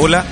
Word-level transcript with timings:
Hola, 0.00 0.24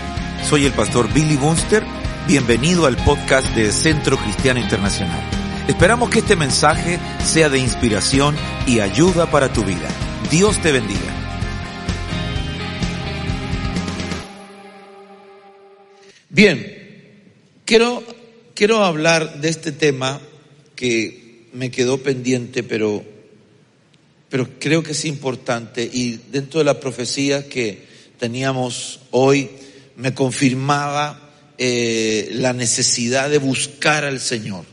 soy 0.49 0.65
el 0.65 0.73
pastor 0.73 1.13
Billy 1.13 1.35
Bunster. 1.35 1.83
Bienvenido 2.29 2.87
al 2.87 2.97
podcast 2.99 3.53
de 3.57 3.73
Centro 3.73 4.17
Cristiano 4.17 4.61
Internacional. 4.61 5.21
Esperamos 5.67 6.09
que 6.09 6.21
este 6.21 6.37
mensaje 6.37 7.01
sea 7.25 7.49
de 7.49 7.59
inspiración 7.59 8.37
y 8.69 8.79
ayuda 8.79 9.29
para 9.29 9.53
tu 9.53 9.65
vida. 9.65 9.89
Dios 10.31 10.63
te 10.63 10.71
bendiga. 10.71 11.13
Bien, 16.29 17.59
quiero, 17.65 18.05
quiero 18.55 18.85
hablar 18.85 19.41
de 19.41 19.49
este 19.49 19.73
tema 19.73 20.21
que 20.77 21.49
me 21.53 21.73
quedó 21.73 21.99
pendiente, 21.99 22.63
pero, 22.63 23.03
pero 24.29 24.49
creo 24.61 24.85
que 24.85 24.93
es 24.93 25.05
importante 25.07 25.91
y 25.93 26.21
dentro 26.31 26.61
de 26.61 26.67
la 26.67 26.79
profecía 26.79 27.49
que 27.49 27.97
teníamos 28.19 29.01
hoy 29.11 29.51
me 29.97 30.15
confirmaba 30.15 31.21
eh, 31.59 32.29
la 32.33 32.53
necesidad 32.53 33.31
de 33.31 33.39
buscar 33.39 34.05
al 34.05 34.21
Señor. 34.21 34.65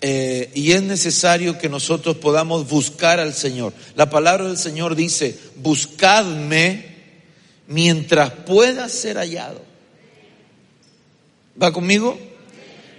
Eh, 0.00 0.50
y 0.54 0.72
es 0.72 0.82
necesario 0.82 1.56
que 1.58 1.70
nosotros 1.70 2.16
podamos 2.18 2.68
buscar 2.68 3.18
al 3.18 3.32
Señor. 3.32 3.72
La 3.96 4.10
palabra 4.10 4.46
del 4.46 4.58
Señor 4.58 4.94
dice, 4.94 5.38
buscadme 5.56 6.94
mientras 7.66 8.30
pueda 8.30 8.88
ser 8.90 9.16
hallado. 9.16 9.62
¿Va 11.60 11.72
conmigo? 11.72 12.18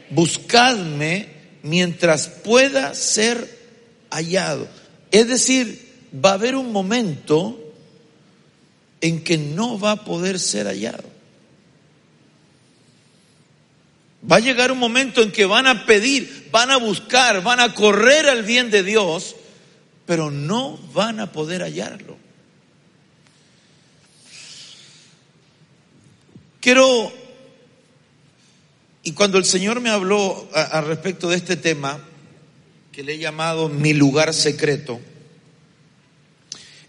Buscadme 0.09 1.27
mientras 1.61 2.27
pueda 2.27 2.95
ser 2.95 3.47
hallado. 4.09 4.67
Es 5.11 5.27
decir, 5.27 5.93
va 6.13 6.31
a 6.31 6.33
haber 6.33 6.55
un 6.55 6.71
momento 6.71 7.64
en 9.05 9.23
que 9.23 9.37
no 9.37 9.77
va 9.77 9.91
a 9.91 10.03
poder 10.03 10.39
ser 10.39 10.65
hallado. 10.65 11.03
Va 14.29 14.37
a 14.37 14.39
llegar 14.39 14.71
un 14.71 14.79
momento 14.79 15.21
en 15.21 15.31
que 15.31 15.45
van 15.45 15.67
a 15.67 15.85
pedir, 15.85 16.49
van 16.51 16.71
a 16.71 16.77
buscar, 16.77 17.43
van 17.43 17.59
a 17.59 17.75
correr 17.75 18.27
al 18.27 18.41
bien 18.41 18.71
de 18.71 18.81
Dios, 18.81 19.35
pero 20.07 20.31
no 20.31 20.79
van 20.91 21.19
a 21.19 21.31
poder 21.31 21.61
hallarlo. 21.61 22.17
Quiero, 26.59 27.13
y 29.03 29.11
cuando 29.11 29.37
el 29.37 29.45
Señor 29.45 29.81
me 29.81 29.91
habló 29.91 30.49
al 30.51 30.87
respecto 30.87 31.29
de 31.29 31.35
este 31.35 31.57
tema, 31.57 31.99
que 32.91 33.03
le 33.03 33.13
he 33.13 33.17
llamado 33.19 33.69
mi 33.69 33.93
lugar 33.93 34.33
secreto, 34.33 34.99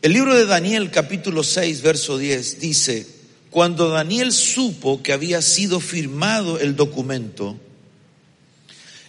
el 0.07 0.13
libro 0.13 0.37
de 0.37 0.47
Daniel 0.47 0.93
capítulo 0.93 1.43
6, 1.43 1.83
verso 1.83 2.17
10 2.17 2.61
dice, 2.61 3.09
cuando 3.51 3.89
Daniel 3.89 4.31
supo 4.31 5.03
que 5.03 5.13
había 5.13 5.43
sido 5.43 5.81
firmado 5.81 6.61
el 6.61 6.77
documento, 6.77 7.59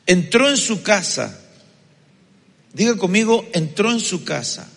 entró 0.07 0.49
en 0.49 0.57
su 0.57 0.81
casa, 0.81 1.39
diga 2.73 2.97
conmigo, 2.97 3.47
entró 3.53 3.91
en 3.91 3.99
su 3.99 4.23
casa. 4.23 4.67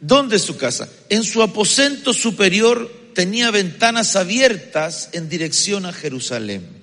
¿Dónde 0.00 0.38
su 0.38 0.56
casa? 0.56 0.88
En 1.10 1.22
su 1.22 1.42
aposento 1.42 2.14
superior 2.14 2.90
tenía 3.14 3.50
ventanas 3.50 4.16
abiertas 4.16 5.10
en 5.12 5.28
dirección 5.28 5.84
a 5.84 5.92
Jerusalén. 5.92 6.81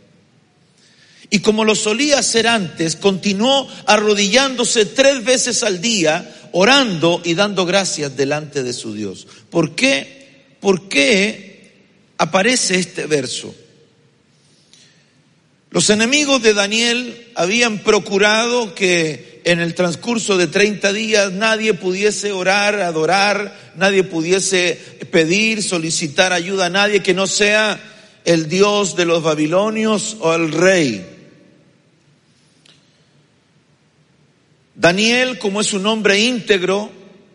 Y 1.30 1.40
como 1.40 1.64
lo 1.64 1.76
solía 1.76 2.20
hacer 2.20 2.48
antes, 2.48 2.96
continuó 2.96 3.68
arrodillándose 3.86 4.86
tres 4.86 5.24
veces 5.24 5.64
al 5.64 5.80
día 5.80 6.36
orando 6.52 7.22
y 7.24 7.36
dando 7.36 7.66
gracias 7.66 8.16
delante 8.18 8.64
de 8.64 8.74
su 8.74 8.94
Dios. 8.94 9.28
¿Por 9.50 9.76
qué? 9.76 10.56
¿Por 10.60 10.90
qué 10.90 11.72
aparece 12.18 12.80
este 12.80 13.06
verso? 13.06 13.54
Los 15.72 15.90
enemigos 15.92 16.42
de 16.42 16.56
Daniel 16.56 17.28
habían 17.36 17.80
procurado 17.80 18.74
que 18.74 19.42
en 19.44 19.60
el 19.60 19.76
transcurso 19.76 20.36
de 20.36 20.48
30 20.48 20.94
días 20.94 21.32
nadie 21.32 21.76
pudiese 21.76 22.32
orar, 22.32 22.82
adorar, 22.82 23.74
nadie 23.76 24.04
pudiese 24.04 24.80
pedir, 25.12 25.62
solicitar 25.62 26.34
ayuda 26.34 26.66
a 26.66 26.70
nadie 26.72 27.04
que 27.04 27.14
no 27.14 27.28
sea 27.28 27.80
el 28.26 28.50
Dios 28.50 28.96
de 28.96 29.06
los 29.06 29.22
babilonios 29.22 30.18
o 30.20 30.34
el 30.34 30.52
rey. 30.52 31.19
Daniel, 34.80 35.40
como 35.40 35.60
es 35.60 35.74
un 35.74 35.86
hombre 35.88 36.22
íntegro, 36.22 36.90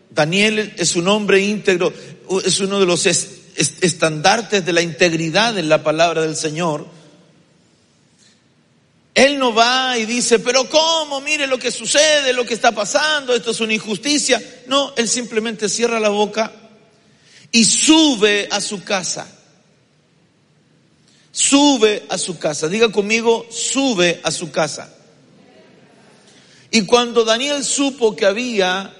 Daniel 0.09 0.73
es 0.79 0.95
un 0.95 1.07
hombre 1.07 1.41
íntegro, 1.41 1.93
es 2.43 2.59
uno 2.59 2.79
de 2.79 2.87
los 2.87 3.05
estandartes 3.05 4.65
de 4.65 4.73
la 4.73 4.81
integridad 4.81 5.55
en 5.59 5.69
la 5.69 5.83
palabra 5.83 6.23
del 6.23 6.35
Señor. 6.35 6.87
Él 9.13 9.37
no 9.37 9.53
va 9.53 9.95
y 9.99 10.05
dice, 10.05 10.39
pero 10.39 10.67
¿cómo? 10.67 11.21
Mire 11.21 11.45
lo 11.45 11.59
que 11.59 11.69
sucede, 11.69 12.33
lo 12.33 12.47
que 12.47 12.55
está 12.55 12.71
pasando, 12.71 13.35
esto 13.35 13.51
es 13.51 13.59
una 13.59 13.75
injusticia. 13.75 14.41
No, 14.65 14.95
él 14.97 15.07
simplemente 15.07 15.69
cierra 15.69 15.99
la 15.99 16.09
boca 16.09 16.51
y 17.51 17.63
sube 17.63 18.47
a 18.49 18.59
su 18.59 18.83
casa. 18.83 19.27
Sube 21.31 22.05
a 22.09 22.17
su 22.17 22.39
casa. 22.39 22.67
Diga 22.67 22.91
conmigo, 22.91 23.45
sube 23.51 24.19
a 24.23 24.31
su 24.31 24.49
casa. 24.49 24.94
Y 26.75 26.81
cuando 26.81 27.23
Daniel 27.23 27.63
supo 27.63 28.17
que 28.17 28.25
había 28.25 28.93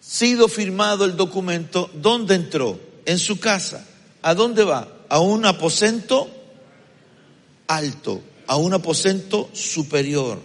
sido 0.00 0.48
firmado 0.48 1.04
el 1.04 1.14
documento, 1.14 1.90
¿dónde 1.92 2.36
entró? 2.36 2.80
En 3.04 3.18
su 3.18 3.38
casa. 3.38 3.86
¿A 4.22 4.34
dónde 4.34 4.64
va? 4.64 4.88
A 5.10 5.20
un 5.20 5.44
aposento 5.44 6.34
alto, 7.66 8.22
a 8.46 8.56
un 8.56 8.72
aposento 8.72 9.50
superior. 9.52 10.40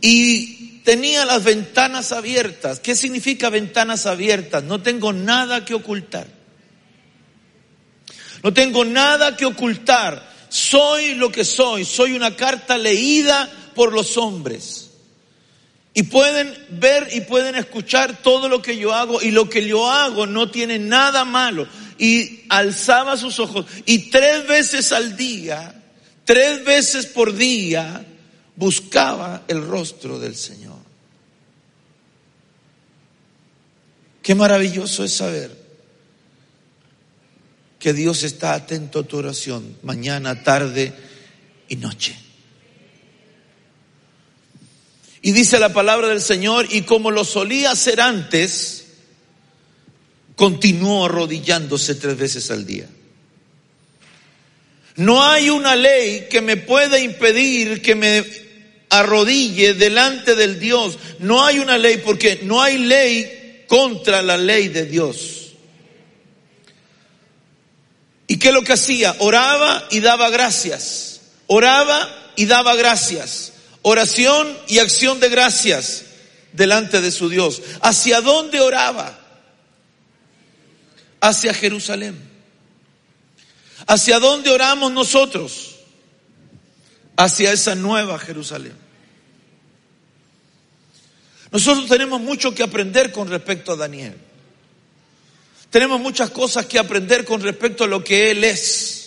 Y 0.00 0.82
tenía 0.84 1.24
las 1.24 1.42
ventanas 1.42 2.12
abiertas. 2.12 2.78
¿Qué 2.78 2.94
significa 2.94 3.50
ventanas 3.50 4.06
abiertas? 4.06 4.62
No 4.62 4.80
tengo 4.80 5.12
nada 5.12 5.64
que 5.64 5.74
ocultar. 5.74 6.28
No 8.44 8.54
tengo 8.54 8.84
nada 8.84 9.36
que 9.36 9.46
ocultar. 9.46 10.30
Soy 10.48 11.16
lo 11.16 11.32
que 11.32 11.44
soy. 11.44 11.84
Soy 11.84 12.12
una 12.12 12.36
carta 12.36 12.78
leída 12.78 13.56
por 13.80 13.94
los 13.94 14.18
hombres. 14.18 14.90
Y 15.94 16.02
pueden 16.02 16.54
ver 16.68 17.08
y 17.14 17.22
pueden 17.22 17.54
escuchar 17.54 18.20
todo 18.20 18.46
lo 18.46 18.60
que 18.60 18.76
yo 18.76 18.92
hago 18.92 19.22
y 19.22 19.30
lo 19.30 19.48
que 19.48 19.66
yo 19.66 19.90
hago 19.90 20.26
no 20.26 20.50
tiene 20.50 20.78
nada 20.78 21.24
malo. 21.24 21.66
Y 21.96 22.42
alzaba 22.50 23.16
sus 23.16 23.38
ojos 23.38 23.64
y 23.86 24.10
tres 24.10 24.46
veces 24.46 24.92
al 24.92 25.16
día, 25.16 25.82
tres 26.26 26.62
veces 26.62 27.06
por 27.06 27.34
día, 27.34 28.04
buscaba 28.54 29.44
el 29.48 29.66
rostro 29.66 30.18
del 30.18 30.36
Señor. 30.36 30.76
Qué 34.20 34.34
maravilloso 34.34 35.04
es 35.04 35.14
saber 35.14 35.56
que 37.78 37.94
Dios 37.94 38.24
está 38.24 38.52
atento 38.52 38.98
a 38.98 39.04
tu 39.04 39.16
oración 39.16 39.78
mañana, 39.82 40.42
tarde 40.42 40.92
y 41.66 41.76
noche. 41.76 42.29
Y 45.22 45.32
dice 45.32 45.58
la 45.58 45.72
palabra 45.72 46.08
del 46.08 46.20
Señor, 46.20 46.66
y 46.70 46.82
como 46.82 47.10
lo 47.10 47.24
solía 47.24 47.72
hacer 47.72 48.00
antes, 48.00 48.86
continuó 50.34 51.04
arrodillándose 51.04 51.94
tres 51.96 52.16
veces 52.16 52.50
al 52.50 52.64
día. 52.64 52.86
No 54.96 55.22
hay 55.22 55.50
una 55.50 55.76
ley 55.76 56.26
que 56.30 56.40
me 56.40 56.56
pueda 56.56 56.98
impedir 56.98 57.82
que 57.82 57.94
me 57.94 58.24
arrodille 58.90 59.74
delante 59.74 60.34
del 60.34 60.58
Dios. 60.58 60.98
No 61.18 61.44
hay 61.44 61.58
una 61.58 61.78
ley 61.78 61.98
porque 62.04 62.40
no 62.42 62.62
hay 62.62 62.78
ley 62.78 63.64
contra 63.66 64.22
la 64.22 64.36
ley 64.36 64.68
de 64.68 64.86
Dios. 64.86 65.52
¿Y 68.26 68.38
qué 68.38 68.48
es 68.48 68.54
lo 68.54 68.62
que 68.62 68.74
hacía? 68.74 69.16
Oraba 69.18 69.88
y 69.90 70.00
daba 70.00 70.30
gracias. 70.30 71.20
Oraba 71.46 72.32
y 72.36 72.46
daba 72.46 72.74
gracias. 72.76 73.52
Oración 73.82 74.58
y 74.68 74.78
acción 74.78 75.20
de 75.20 75.28
gracias 75.28 76.04
delante 76.52 77.00
de 77.00 77.10
su 77.10 77.28
Dios. 77.28 77.62
¿Hacia 77.80 78.20
dónde 78.20 78.60
oraba? 78.60 79.18
Hacia 81.20 81.54
Jerusalén. 81.54 82.18
¿Hacia 83.86 84.18
dónde 84.18 84.50
oramos 84.50 84.92
nosotros? 84.92 85.76
Hacia 87.16 87.52
esa 87.52 87.74
nueva 87.74 88.18
Jerusalén. 88.18 88.74
Nosotros 91.50 91.88
tenemos 91.88 92.20
mucho 92.20 92.54
que 92.54 92.62
aprender 92.62 93.10
con 93.10 93.28
respecto 93.28 93.72
a 93.72 93.76
Daniel. 93.76 94.16
Tenemos 95.70 96.00
muchas 96.00 96.30
cosas 96.30 96.66
que 96.66 96.78
aprender 96.78 97.24
con 97.24 97.40
respecto 97.40 97.84
a 97.84 97.88
lo 97.88 98.04
que 98.04 98.30
él 98.30 98.44
es 98.44 98.99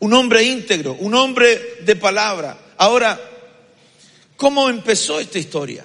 un 0.00 0.12
hombre 0.14 0.42
íntegro, 0.44 0.96
un 1.00 1.14
hombre 1.14 1.78
de 1.80 1.96
palabra. 1.96 2.58
Ahora, 2.76 3.20
¿cómo 4.36 4.68
empezó 4.68 5.20
esta 5.20 5.38
historia? 5.38 5.84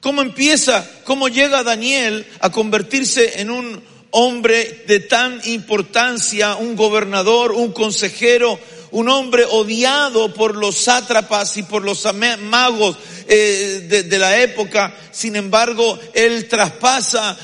¿Cómo 0.00 0.22
empieza, 0.22 0.88
cómo 1.04 1.28
llega 1.28 1.64
Daniel 1.64 2.26
a 2.40 2.50
convertirse 2.50 3.40
en 3.40 3.50
un 3.50 3.82
hombre 4.10 4.84
de 4.86 5.00
tan 5.00 5.40
importancia, 5.44 6.56
un 6.56 6.76
gobernador, 6.76 7.52
un 7.52 7.72
consejero, 7.72 8.58
un 8.90 9.08
hombre 9.08 9.44
odiado 9.44 10.32
por 10.32 10.56
los 10.56 10.76
sátrapas 10.76 11.56
y 11.56 11.62
por 11.62 11.84
los 11.84 12.06
magos 12.40 12.96
eh, 13.26 14.04
de, 14.06 14.18
la 14.18 14.40
época. 14.40 14.94
Sin 15.10 15.36
embargo, 15.36 15.98
él 16.14 16.48
traspasa 16.48 17.36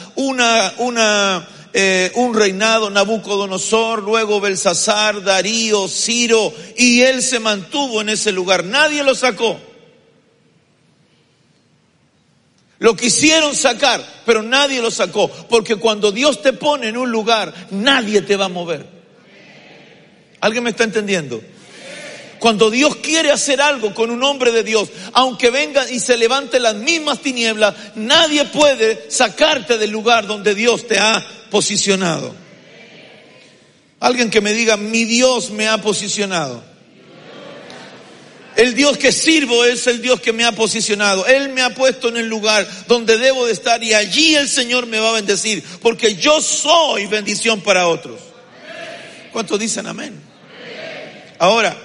eh, 1.73 2.12
un 2.14 2.35
reinado, 2.35 2.91
Nabucodonosor, 2.91 4.02
luego 4.02 4.41
Belsasar, 4.41 5.23
Darío, 5.23 5.88
Ciro, 5.88 6.52
y 6.76 7.02
él 7.02 7.23
se 7.23 7.41
mantuvo 7.41 8.00
en 8.00 8.11
ese 8.11 8.32
lugar. 8.32 8.64
Nadie 8.64 9.02
lo 9.02 9.14
sacó. 9.14 9.58
Lo 12.79 12.96
quisieron 12.96 13.55
sacar, 13.55 14.05
pero 14.26 14.43
nadie 14.43 14.82
lo 14.82 14.91
sacó, 14.91 15.31
porque 15.49 15.76
cuando 15.76 16.12
Dios 16.12 16.43
te 16.43 16.52
pone 16.52 16.88
en 16.88 16.96
un 16.96 17.11
lugar, 17.11 17.52
nadie 17.70 18.20
te 18.23 18.37
va 18.37 18.46
a 18.46 18.49
mover. 18.49 19.04
¿Alguien 20.44 20.62
me 20.62 20.70
está 20.70 20.85
entendiendo? 20.85 21.43
Cuando 22.38 22.70
Dios 22.70 22.96
quiere 22.96 23.31
hacer 23.31 23.62
algo 23.62 23.94
con 23.94 24.11
un 24.11 24.23
hombre 24.23 24.52
de 24.52 24.62
Dios, 24.62 24.91
aunque 25.14 25.49
venga 25.49 25.91
y 25.91 25.99
se 26.00 26.19
levante 26.19 26.61
las 26.61 26.75
mismas 26.75 27.23
tinieblas, 27.23 27.75
nadie 27.94 28.44
puede 28.44 29.11
sacarte 29.11 29.79
del 29.79 29.88
lugar 29.88 30.26
donde 30.26 30.55
Dios 30.55 30.87
te 30.87 30.99
ha 30.99 31.26
posicionado. 31.50 32.35
Alguien 34.00 34.29
que 34.29 34.43
me 34.43 34.52
diga, 34.52 34.76
mi 34.76 35.06
Dios 35.06 35.49
me 35.49 35.67
ha 35.67 35.81
posicionado. 35.81 36.62
El 38.55 38.75
Dios 38.75 38.99
que 38.99 39.12
sirvo 39.12 39.64
es 39.64 39.87
el 39.87 40.02
Dios 40.02 40.20
que 40.20 40.35
me 40.35 40.44
ha 40.44 40.52
posicionado. 40.52 41.25
Él 41.25 41.49
me 41.55 41.62
ha 41.62 41.75
puesto 41.75 42.11
en 42.11 42.19
el 42.19 42.29
lugar 42.29 42.69
donde 42.87 43.17
debo 43.17 43.46
de 43.46 43.55
estar 43.55 43.82
y 43.82 43.94
allí 43.94 44.35
el 44.35 44.50
Señor 44.50 44.85
me 44.85 45.00
va 45.00 45.08
a 45.08 45.14
bendecir 45.14 45.64
porque 45.81 46.17
yo 46.17 46.43
soy 46.43 47.06
bendición 47.06 47.62
para 47.62 47.88
otros. 47.88 48.20
¿Cuántos 49.32 49.58
dicen 49.58 49.87
amén? 49.87 50.24
Ahora, 51.38 51.76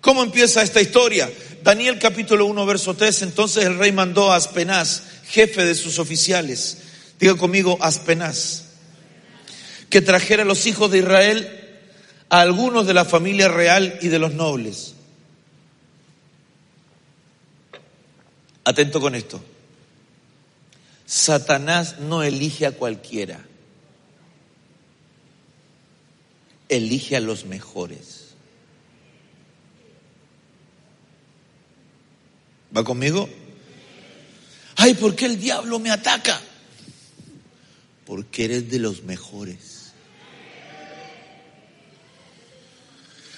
¿cómo 0.00 0.22
empieza 0.22 0.62
esta 0.62 0.80
historia? 0.80 1.30
Daniel 1.62 1.98
capítulo 1.98 2.46
1 2.46 2.66
verso 2.66 2.94
3, 2.94 3.22
entonces 3.22 3.64
el 3.64 3.78
rey 3.78 3.92
mandó 3.92 4.32
a 4.32 4.36
Aspenaz, 4.36 5.02
jefe 5.26 5.64
de 5.64 5.74
sus 5.74 5.98
oficiales, 5.98 6.78
diga 7.18 7.36
conmigo 7.36 7.76
Aspenaz, 7.80 8.64
que 9.90 10.00
trajera 10.00 10.42
a 10.42 10.46
los 10.46 10.66
hijos 10.66 10.90
de 10.90 10.98
Israel 10.98 11.54
a 12.28 12.40
algunos 12.40 12.86
de 12.86 12.94
la 12.94 13.04
familia 13.04 13.48
real 13.48 13.98
y 14.02 14.08
de 14.08 14.18
los 14.18 14.34
nobles 14.34 14.94
Atento 18.68 19.00
con 19.00 19.14
esto. 19.14 19.42
Satanás 21.06 22.00
no 22.00 22.22
elige 22.22 22.66
a 22.66 22.72
cualquiera. 22.72 23.42
Elige 26.68 27.16
a 27.16 27.20
los 27.20 27.46
mejores. 27.46 28.17
¿Va 32.76 32.84
conmigo? 32.84 33.28
Ay, 34.76 34.94
¿por 34.94 35.16
qué 35.16 35.26
el 35.26 35.40
diablo 35.40 35.78
me 35.78 35.90
ataca? 35.90 36.40
Porque 38.04 38.44
eres 38.44 38.70
de 38.70 38.78
los 38.78 39.02
mejores. 39.02 39.92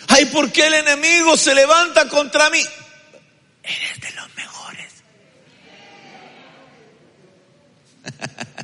Ay, 0.08 0.26
¿por 0.26 0.50
qué 0.50 0.66
el 0.66 0.74
enemigo 0.74 1.36
se 1.36 1.54
levanta 1.54 2.08
contra 2.08 2.50
mí? 2.50 2.62
Eres 3.62 4.00
de 4.00 4.10
los 4.12 4.34
mejores. 4.34 4.92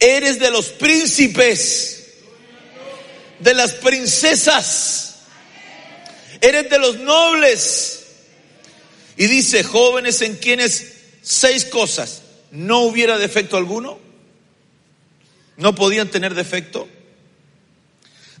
Eres 0.00 0.38
de 0.38 0.50
los 0.50 0.70
príncipes, 0.70 2.06
de 3.38 3.52
las 3.52 3.72
princesas, 3.72 5.16
eres 6.40 6.70
de 6.70 6.78
los 6.78 6.96
nobles. 7.00 7.99
Y 9.20 9.26
dice, 9.26 9.62
jóvenes 9.64 10.22
en 10.22 10.36
quienes 10.36 10.94
seis 11.20 11.66
cosas 11.66 12.22
no 12.52 12.84
hubiera 12.84 13.18
defecto 13.18 13.58
alguno, 13.58 13.98
no 15.58 15.74
podían 15.74 16.08
tener 16.08 16.34
defecto, 16.34 16.88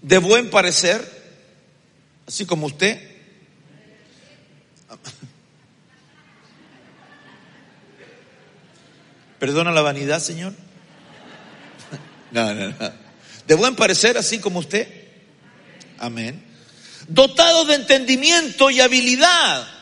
de 0.00 0.16
buen 0.16 0.48
parecer, 0.48 1.06
así 2.26 2.46
como 2.46 2.66
usted, 2.66 2.98
¿Perdona 9.38 9.72
la 9.72 9.82
vanidad, 9.82 10.18
Señor? 10.18 10.54
No, 12.30 12.54
no, 12.54 12.68
no. 12.68 12.92
De 13.46 13.54
buen 13.54 13.76
parecer, 13.76 14.16
así 14.16 14.38
como 14.38 14.60
usted. 14.60 14.88
Amén. 15.98 16.42
Dotado 17.06 17.66
de 17.66 17.74
entendimiento 17.74 18.70
y 18.70 18.80
habilidad 18.80 19.79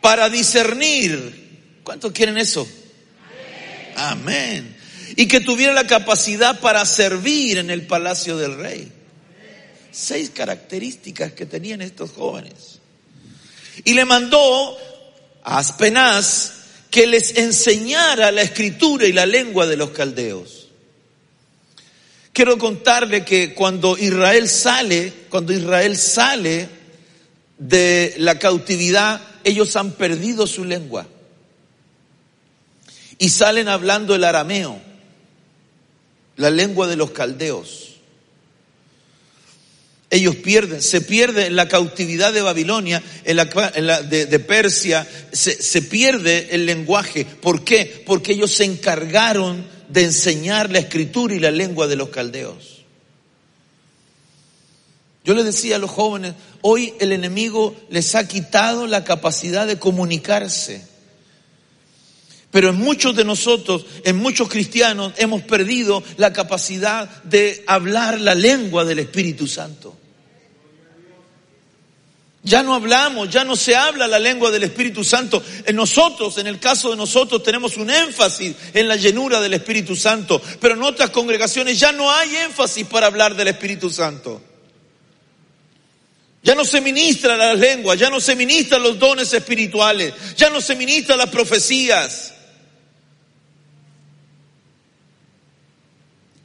para 0.00 0.28
discernir. 0.28 1.80
¿Cuántos 1.82 2.12
quieren 2.12 2.38
eso? 2.38 2.66
Amén. 3.96 4.76
Y 5.16 5.26
que 5.26 5.40
tuviera 5.40 5.72
la 5.72 5.86
capacidad 5.86 6.60
para 6.60 6.84
servir 6.86 7.58
en 7.58 7.70
el 7.70 7.86
palacio 7.86 8.36
del 8.36 8.56
rey. 8.56 8.90
Seis 9.90 10.30
características 10.30 11.32
que 11.32 11.46
tenían 11.46 11.82
estos 11.82 12.12
jóvenes. 12.12 12.80
Y 13.84 13.94
le 13.94 14.04
mandó 14.04 14.76
a 15.42 15.58
Aspenaz 15.58 16.52
que 16.90 17.06
les 17.06 17.36
enseñara 17.36 18.32
la 18.32 18.42
escritura 18.42 19.06
y 19.06 19.12
la 19.12 19.26
lengua 19.26 19.66
de 19.66 19.76
los 19.76 19.90
caldeos. 19.90 20.68
Quiero 22.32 22.58
contarle 22.58 23.24
que 23.24 23.54
cuando 23.54 23.98
Israel 23.98 24.48
sale, 24.48 25.12
cuando 25.28 25.52
Israel 25.52 25.96
sale 25.96 26.68
de 27.58 28.14
la 28.18 28.38
cautividad, 28.38 29.20
ellos 29.44 29.76
han 29.76 29.92
perdido 29.92 30.46
su 30.46 30.64
lengua. 30.64 31.06
Y 33.18 33.28
salen 33.28 33.68
hablando 33.68 34.14
el 34.14 34.24
arameo, 34.24 34.80
la 36.36 36.50
lengua 36.50 36.86
de 36.86 36.96
los 36.96 37.10
caldeos 37.10 37.90
ellos 40.10 40.34
pierden, 40.36 40.82
se 40.82 41.00
pierde 41.00 41.46
en 41.46 41.56
la 41.56 41.68
cautividad 41.68 42.32
de 42.32 42.42
Babilonia, 42.42 43.00
en 43.24 43.36
la, 43.36 44.02
de, 44.02 44.38
Persia, 44.40 45.08
se, 45.30 45.62
se 45.62 45.82
pierde 45.82 46.48
el 46.50 46.66
lenguaje. 46.66 47.24
¿Por 47.24 47.62
qué? 47.62 48.02
Porque 48.04 48.32
ellos 48.32 48.50
se 48.50 48.64
encargaron 48.64 49.64
de 49.88 50.02
enseñar 50.02 50.70
la 50.70 50.80
escritura 50.80 51.34
y 51.34 51.38
la 51.38 51.52
lengua 51.52 51.86
de 51.86 51.94
los 51.94 52.08
caldeos. 52.08 52.79
Yo 55.30 55.36
les 55.36 55.44
decía 55.44 55.76
a 55.76 55.78
los 55.78 55.92
jóvenes, 55.92 56.34
hoy 56.60 56.92
el 56.98 57.12
enemigo 57.12 57.76
les 57.88 58.16
ha 58.16 58.26
quitado 58.26 58.88
la 58.88 59.04
capacidad 59.04 59.64
de 59.64 59.78
comunicarse. 59.78 60.84
Pero 62.50 62.70
en 62.70 62.74
muchos 62.74 63.14
de 63.14 63.24
nosotros, 63.24 63.86
en 64.02 64.16
muchos 64.16 64.48
cristianos, 64.48 65.12
hemos 65.18 65.42
perdido 65.42 66.02
la 66.16 66.32
capacidad 66.32 67.08
de 67.22 67.62
hablar 67.68 68.20
la 68.20 68.34
lengua 68.34 68.84
del 68.84 68.98
Espíritu 68.98 69.46
Santo. 69.46 69.96
Ya 72.42 72.64
no 72.64 72.74
hablamos, 72.74 73.30
ya 73.30 73.44
no 73.44 73.54
se 73.54 73.76
habla 73.76 74.08
la 74.08 74.18
lengua 74.18 74.50
del 74.50 74.64
Espíritu 74.64 75.04
Santo. 75.04 75.40
En 75.64 75.76
nosotros, 75.76 76.38
en 76.38 76.48
el 76.48 76.58
caso 76.58 76.90
de 76.90 76.96
nosotros, 76.96 77.40
tenemos 77.44 77.76
un 77.76 77.88
énfasis 77.88 78.56
en 78.74 78.88
la 78.88 78.96
llenura 78.96 79.40
del 79.40 79.54
Espíritu 79.54 79.94
Santo, 79.94 80.42
pero 80.60 80.74
en 80.74 80.82
otras 80.82 81.10
congregaciones 81.10 81.78
ya 81.78 81.92
no 81.92 82.10
hay 82.10 82.34
énfasis 82.34 82.84
para 82.88 83.06
hablar 83.06 83.36
del 83.36 83.46
Espíritu 83.46 83.90
Santo. 83.90 84.49
Ya 86.42 86.54
no 86.54 86.64
se 86.64 86.80
ministra 86.80 87.36
la 87.36 87.54
lengua, 87.54 87.94
ya 87.94 88.08
no 88.08 88.18
se 88.18 88.34
ministran 88.34 88.82
los 88.82 88.98
dones 88.98 89.32
espirituales, 89.32 90.14
ya 90.36 90.48
no 90.48 90.60
se 90.60 90.74
ministran 90.74 91.18
las 91.18 91.28
profecías. 91.28 92.34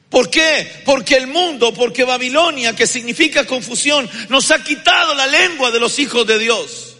¿Por 0.10 0.30
qué? 0.30 0.82
Porque 0.86 1.16
el 1.16 1.28
mundo, 1.28 1.74
porque 1.74 2.04
Babilonia, 2.04 2.76
que 2.76 2.88
significa 2.88 3.46
confusión, 3.46 4.10
nos 4.30 4.52
ha 4.52 4.64
quitado 4.64 5.14
la 5.14 5.28
lengua 5.28 5.72
de 5.72 5.80
los 5.80 5.98
hijos 6.00 6.26
de 6.28 6.40
Dios. 6.40 6.96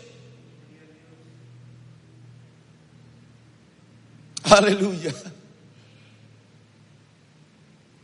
Aleluya. 4.44 5.14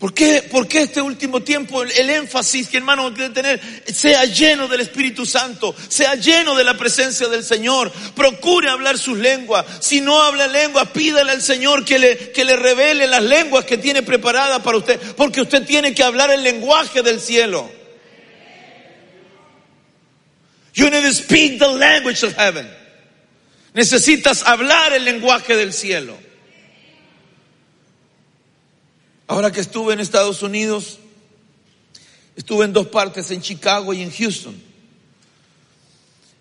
¿Por 0.02 0.16
qué, 0.16 0.42
¿Por 0.42 0.68
qué 0.68 0.82
este 0.82 1.00
último 1.00 1.44
tiempo 1.44 1.84
el, 1.84 2.10
énfasis 2.10 2.70
que 2.70 2.78
hermano 2.78 3.14
quiere 3.14 3.30
tener 3.30 3.62
sea 3.86 4.26
lleno 4.26 4.68
del 4.68 4.82
Espíritu 4.82 5.28
Santo, 5.28 5.76
sea 5.90 6.16
lleno 6.16 6.56
de 6.56 6.64
la 6.64 6.76
presencia 6.76 7.28
del 7.28 7.44
Señor? 7.44 7.92
Procure 8.16 8.72
hablar 8.72 8.98
sus 8.98 9.20
lenguas. 9.20 9.64
Si 9.80 10.02
no 10.02 10.20
habla 10.20 10.48
lenguas, 10.48 10.90
pídale 10.90 11.30
al 11.30 11.44
Señor 11.44 11.86
que 11.86 12.00
le, 12.00 12.32
que 12.32 12.44
le 12.44 12.56
revele 12.56 13.06
las 13.06 13.22
lenguas 13.22 13.64
que 13.64 13.78
tiene 13.78 14.02
preparadas 14.02 14.64
para 14.64 14.80
usted, 14.80 15.00
porque 15.16 15.42
usted 15.42 15.68
tiene 15.68 15.94
que 15.94 16.02
hablar 16.04 16.32
el 16.32 16.42
lenguaje 16.42 17.04
del 17.04 17.22
cielo. 17.22 17.70
You 20.74 20.90
need 20.90 21.04
to 21.04 21.14
speak 21.14 21.60
the 21.60 21.68
language 21.68 22.26
of 22.26 22.36
heaven. 22.36 22.68
Necesitas 23.76 24.42
hablar 24.48 24.94
el 24.94 25.06
lenguaje 25.06 25.56
del 25.56 25.74
cielo. 25.74 26.18
Ahora 29.32 29.50
que 29.50 29.62
estuve 29.62 29.94
en 29.94 30.02
Estados 30.02 30.44
Unidos, 30.44 31.00
estuve 32.36 32.66
en 32.66 32.74
dos 32.74 32.88
partes, 32.88 33.32
en 33.32 33.42
Chicago 33.42 33.94
y 33.94 34.02
en 34.02 34.12
Houston. 34.12 34.62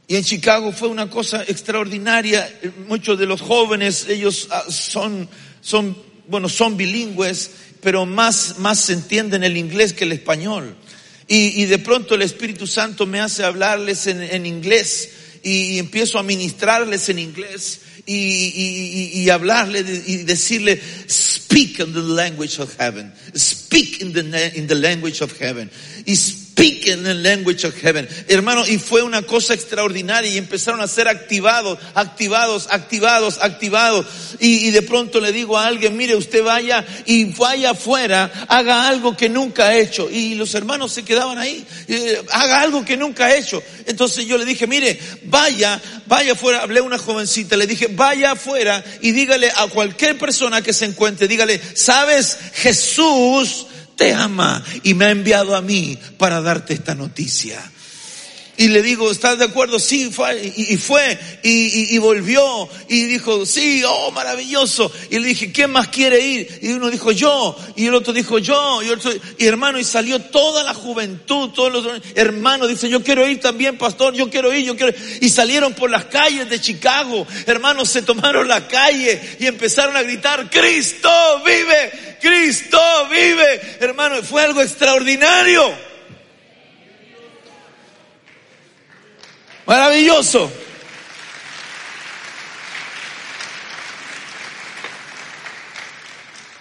Y 0.08 0.16
en 0.16 0.24
Chicago 0.24 0.72
fue 0.72 0.88
una 0.88 1.08
cosa 1.08 1.44
extraordinaria. 1.46 2.52
Muchos 2.88 3.16
de 3.16 3.26
los 3.26 3.42
jóvenes, 3.42 4.08
ellos 4.08 4.48
ah, 4.50 4.64
son, 4.68 5.28
son, 5.60 5.96
bueno, 6.26 6.48
son 6.48 6.76
bilingües, 6.76 7.52
pero 7.80 8.06
más, 8.06 8.58
más 8.58 8.90
entienden 8.90 9.44
el 9.44 9.56
inglés 9.56 9.92
que 9.92 10.02
el 10.02 10.10
español. 10.10 10.74
Y, 11.28 11.62
y 11.62 11.66
de 11.66 11.78
pronto 11.78 12.16
el 12.16 12.22
Espíritu 12.22 12.66
Santo 12.66 13.06
me 13.06 13.20
hace 13.20 13.44
hablarles 13.44 14.08
en, 14.08 14.46
inglés 14.46 15.10
y, 15.44 15.78
empiezo 15.78 16.18
a 16.18 16.24
ministrarles 16.24 17.08
en 17.08 17.20
inglés 17.20 17.82
y, 18.04 18.16
y, 18.16 19.10
y 19.22 19.30
hablarle 19.30 19.78
y 19.78 20.16
decirle, 20.24 20.82
speak 21.50 21.80
in 21.80 21.92
the 21.92 22.00
language 22.00 22.60
of 22.60 22.76
heaven, 22.76 23.12
speak 23.34 24.00
in 24.00 24.12
the, 24.12 24.52
in 24.56 24.68
the 24.68 24.76
language 24.76 25.20
of 25.20 25.36
heaven. 25.36 25.68
Y 26.06 26.14
speak 26.50 26.86
in 26.86 27.02
the 27.02 27.14
language 27.14 27.64
of 27.64 27.74
heaven. 27.80 28.08
Hermano, 28.28 28.66
y 28.66 28.78
fue 28.78 29.02
una 29.02 29.22
cosa 29.22 29.54
extraordinaria 29.54 30.30
y 30.30 30.38
empezaron 30.38 30.80
a 30.80 30.88
ser 30.88 31.08
activados, 31.08 31.78
activados, 31.94 32.68
activados, 32.70 33.38
activados. 33.40 34.06
Y, 34.40 34.70
de 34.70 34.82
pronto 34.82 35.20
le 35.20 35.32
digo 35.32 35.56
a 35.56 35.66
alguien, 35.66 35.96
mire, 35.96 36.16
usted 36.16 36.42
vaya 36.42 36.84
y 37.06 37.24
vaya 37.24 37.70
afuera, 37.70 38.46
haga 38.48 38.88
algo 38.88 39.16
que 39.16 39.28
nunca 39.28 39.68
ha 39.68 39.76
hecho. 39.76 40.10
Y 40.10 40.34
los 40.34 40.54
hermanos 40.54 40.92
se 40.92 41.04
quedaban 41.04 41.38
ahí, 41.38 41.64
eh, 41.88 42.22
haga 42.32 42.60
algo 42.60 42.84
que 42.84 42.96
nunca 42.96 43.26
ha 43.26 43.36
hecho. 43.36 43.62
Entonces 43.86 44.26
yo 44.26 44.36
le 44.36 44.44
dije, 44.44 44.66
mire, 44.66 44.98
vaya, 45.24 45.80
vaya 46.06 46.32
afuera, 46.32 46.62
hablé 46.62 46.80
a 46.80 46.84
una 46.84 46.98
jovencita, 46.98 47.56
le 47.56 47.66
dije, 47.66 47.88
vaya 47.90 48.32
afuera 48.32 48.82
y 49.00 49.12
dígale 49.12 49.50
a 49.56 49.68
cualquier 49.68 50.18
persona 50.18 50.62
que 50.62 50.72
se 50.72 50.84
encuentre, 50.84 51.28
dígale, 51.28 51.60
sabes, 51.74 52.36
Jesús 52.54 53.66
te 54.00 54.14
ama 54.14 54.64
y 54.82 54.94
me 54.94 55.04
ha 55.04 55.10
enviado 55.10 55.54
a 55.54 55.60
mí 55.60 55.98
para 56.16 56.40
darte 56.40 56.72
esta 56.72 56.94
noticia. 56.94 57.60
Y 58.56 58.68
le 58.68 58.82
digo, 58.82 59.10
¿estás 59.10 59.38
de 59.38 59.46
acuerdo? 59.46 59.78
Sí, 59.78 60.10
fue, 60.10 60.52
y, 60.54 60.76
fue, 60.76 61.18
y, 61.42 61.96
volvió, 61.98 62.68
y 62.88 63.04
dijo, 63.04 63.46
sí, 63.46 63.82
oh, 63.86 64.10
maravilloso. 64.10 64.92
Y 65.08 65.18
le 65.18 65.28
dije, 65.28 65.50
¿quién 65.50 65.70
más 65.70 65.88
quiere 65.88 66.20
ir? 66.20 66.58
Y 66.60 66.72
uno 66.72 66.90
dijo, 66.90 67.10
yo, 67.10 67.56
y 67.74 67.86
el 67.86 67.94
otro 67.94 68.12
dijo, 68.12 68.38
yo, 68.38 68.82
y 68.82 68.90
otro, 68.90 69.12
y 69.38 69.46
hermano, 69.46 69.78
y 69.78 69.84
salió 69.84 70.20
toda 70.20 70.62
la 70.62 70.74
juventud, 70.74 71.50
todos 71.50 71.72
los 71.72 71.86
hermanos, 72.14 72.68
dice, 72.68 72.90
yo 72.90 73.02
quiero 73.02 73.26
ir 73.26 73.40
también, 73.40 73.78
pastor, 73.78 74.12
yo 74.14 74.28
quiero 74.28 74.54
ir, 74.54 74.66
yo 74.66 74.76
quiero. 74.76 74.92
Y 75.22 75.30
salieron 75.30 75.72
por 75.72 75.90
las 75.90 76.04
calles 76.06 76.50
de 76.50 76.60
Chicago, 76.60 77.26
hermanos, 77.46 77.88
se 77.88 78.02
tomaron 78.02 78.46
la 78.46 78.68
calle 78.68 79.20
y 79.38 79.46
empezaron 79.46 79.96
a 79.96 80.02
gritar, 80.02 80.50
Cristo 80.50 81.08
vive, 81.46 82.16
Cristo 82.20 82.78
vive. 83.10 83.60
Hermano, 83.80 84.22
fue 84.22 84.42
algo 84.42 84.60
extraordinario. 84.60 85.89
Maravilloso. 89.70 90.50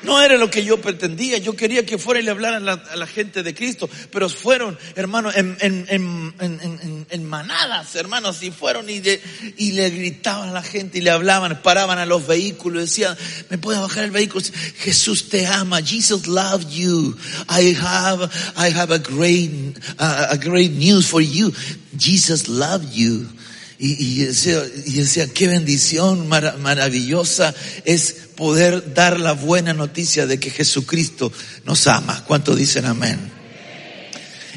No 0.02 0.22
era 0.22 0.38
lo 0.38 0.50
que 0.50 0.64
yo 0.64 0.80
pretendía. 0.80 1.38
Yo 1.40 1.56
quería 1.56 1.86
que 1.86 1.98
fuera 1.98 2.22
y 2.22 2.24
le 2.24 2.32
hablaran 2.32 2.68
a 2.70 2.96
la, 2.96 3.08
gente 3.08 3.44
de 3.44 3.54
Cristo. 3.54 3.90
Pero 4.12 4.30
fueron, 4.30 4.78
hermanos, 4.96 5.34
en, 5.36 7.26
manadas, 7.26 7.96
hermanos, 7.96 8.42
y 8.42 8.52
fueron 8.52 8.90
y, 8.90 9.02
le 9.02 9.90
gritaban 9.90 10.50
a 10.50 10.54
la 10.54 10.64
gente 10.64 11.00
y 11.00 11.02
le 11.02 11.12
hablaban, 11.12 11.62
paraban 11.62 11.98
a 11.98 12.06
los 12.06 12.26
vehículos, 12.28 12.84
decían, 12.84 13.18
¿me 13.50 13.58
puede 13.58 13.80
bajar 13.80 14.06
el 14.06 14.12
vehículo? 14.12 14.46
Jesús 14.78 15.28
te 15.30 15.46
ama. 15.46 15.82
Jesus 15.82 16.28
loved 16.28 16.70
you. 16.70 17.18
I 17.50 17.76
have, 17.76 18.32
I 18.56 18.72
have 18.72 18.94
a 18.94 19.00
great, 19.00 19.78
a 19.98 20.38
great 20.38 20.72
news 20.72 21.08
for 21.08 21.22
you. 21.22 21.52
Jesus 21.98 22.48
loved 22.48 22.94
you. 22.94 23.28
Y, 23.82 24.26
decía, 24.26 25.28
qué 25.34 25.48
bendición 25.48 26.28
mar, 26.28 26.58
maravillosa 26.58 27.56
es 27.86 28.29
poder 28.40 28.94
dar 28.94 29.20
la 29.20 29.34
buena 29.34 29.74
noticia 29.74 30.26
de 30.26 30.40
que 30.40 30.50
Jesucristo 30.50 31.30
nos 31.66 31.86
ama. 31.88 32.24
¿Cuántos 32.26 32.56
dicen 32.56 32.86
amén? 32.86 33.20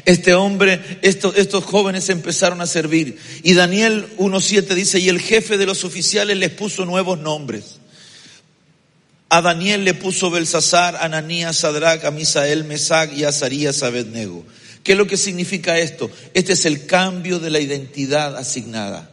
Este 0.05 0.33
hombre, 0.33 0.99
estos, 1.01 1.63
jóvenes 1.65 2.07
empezaron 2.07 2.61
a 2.61 2.65
servir. 2.65 3.17
Y 3.43 3.53
Daniel 3.55 4.07
1.7 4.17 4.73
dice, 4.73 4.99
y 4.99 5.09
el 5.09 5.19
jefe 5.19 5.57
de 5.57 5.65
los 5.65 5.83
oficiales 5.83 6.37
les 6.37 6.51
puso 6.51 6.85
nuevos 6.85 7.19
nombres. 7.19 7.79
A 9.27 9.41
Daniel 9.41 9.83
le 9.83 9.93
puso 9.93 10.31
Belsasar, 10.31 10.95
Ananías, 10.95 11.57
Sadrach, 11.57 12.05
a 12.05 12.11
Misael, 12.11 12.63
Mesac 12.63 13.11
y 13.11 13.25
Azarías, 13.25 13.83
Abednego. 13.83 14.45
¿Qué 14.81 14.93
es 14.93 14.97
lo 14.97 15.07
que 15.07 15.17
significa 15.17 15.77
esto? 15.77 16.09
Este 16.33 16.53
es 16.53 16.65
el 16.65 16.85
cambio 16.85 17.39
de 17.39 17.49
la 17.49 17.59
identidad 17.59 18.37
asignada. 18.37 19.09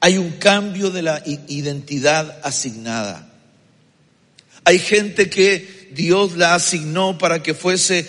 Hay 0.00 0.18
un 0.18 0.32
cambio 0.32 0.90
de 0.90 1.00
la 1.00 1.22
identidad 1.24 2.40
asignada. 2.42 3.27
Hay 4.64 4.78
gente 4.78 5.30
que 5.30 5.88
Dios 5.92 6.36
la 6.36 6.54
asignó 6.54 7.18
para 7.18 7.42
que 7.42 7.54
fuese 7.54 8.06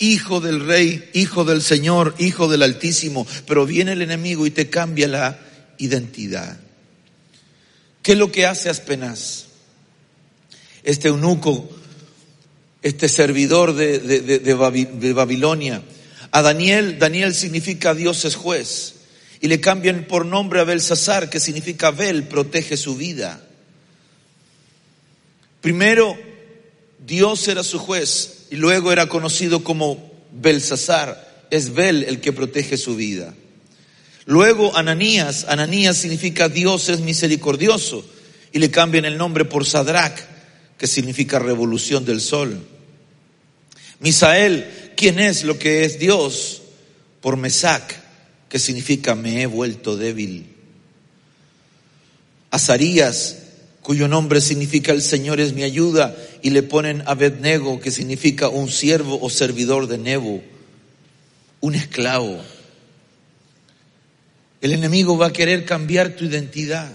hijo 0.00 0.40
del 0.40 0.66
rey, 0.66 1.08
hijo 1.12 1.44
del 1.44 1.62
Señor, 1.62 2.14
hijo 2.18 2.48
del 2.48 2.62
Altísimo, 2.62 3.26
pero 3.46 3.66
viene 3.66 3.92
el 3.92 4.02
enemigo 4.02 4.46
y 4.46 4.50
te 4.50 4.68
cambia 4.68 5.06
la 5.06 5.38
identidad. 5.78 6.58
¿Qué 8.02 8.12
es 8.12 8.18
lo 8.18 8.32
que 8.32 8.46
hace 8.46 8.70
Aspenaz? 8.70 9.44
Este 10.82 11.08
eunuco, 11.08 11.68
este 12.82 13.08
servidor 13.08 13.74
de, 13.74 15.12
Babilonia. 15.14 15.82
A 16.32 16.42
Daniel, 16.42 16.98
Daniel 16.98 17.34
significa 17.34 17.94
Dios 17.94 18.24
es 18.24 18.36
juez 18.36 18.94
y 19.40 19.48
le 19.48 19.60
cambian 19.60 20.04
por 20.04 20.24
nombre 20.24 20.60
a 20.60 20.64
Belsasar, 20.64 21.28
que 21.28 21.40
significa 21.40 21.90
Bel, 21.90 22.24
protege 22.24 22.76
su 22.76 22.96
vida. 22.96 23.46
Primero, 25.60 26.16
Dios 26.98 27.46
era 27.48 27.62
su 27.62 27.78
juez 27.78 28.46
y 28.50 28.56
luego 28.56 28.92
era 28.92 29.08
conocido 29.08 29.62
como 29.64 30.12
Belsasar. 30.32 31.46
Es 31.50 31.72
Bel 31.74 32.04
el 32.04 32.20
que 32.20 32.32
protege 32.32 32.76
su 32.76 32.96
vida. 32.96 33.34
Luego 34.26 34.76
Ananías, 34.76 35.46
Ananías 35.48 35.96
significa 35.96 36.48
Dios 36.48 36.88
es 36.88 37.00
misericordioso 37.00 38.04
y 38.52 38.58
le 38.58 38.70
cambian 38.70 39.04
el 39.04 39.18
nombre 39.18 39.44
por 39.44 39.66
Sadrach, 39.66 40.18
que 40.78 40.86
significa 40.86 41.38
revolución 41.38 42.04
del 42.04 42.20
sol. 42.20 42.64
Misael, 43.98 44.92
¿quién 44.96 45.18
es 45.18 45.44
lo 45.44 45.58
que 45.58 45.84
es 45.84 45.98
Dios? 45.98 46.62
Por 47.20 47.36
Mesac, 47.36 48.00
que 48.48 48.58
significa 48.58 49.14
me 49.14 49.42
he 49.42 49.46
vuelto 49.46 49.96
débil. 49.96 50.46
Azarías, 52.50 53.36
cuyo 53.82 54.08
nombre 54.08 54.40
significa 54.40 54.92
el 54.92 55.02
Señor 55.02 55.40
es 55.40 55.52
mi 55.52 55.62
ayuda, 55.62 56.16
y 56.42 56.50
le 56.50 56.62
ponen 56.62 57.02
Abednego, 57.06 57.80
que 57.80 57.90
significa 57.90 58.48
un 58.48 58.70
siervo 58.70 59.18
o 59.20 59.30
servidor 59.30 59.86
de 59.86 59.98
Nebo, 59.98 60.42
un 61.60 61.74
esclavo. 61.74 62.40
El 64.60 64.72
enemigo 64.72 65.16
va 65.16 65.28
a 65.28 65.32
querer 65.32 65.64
cambiar 65.64 66.10
tu 66.10 66.24
identidad. 66.24 66.90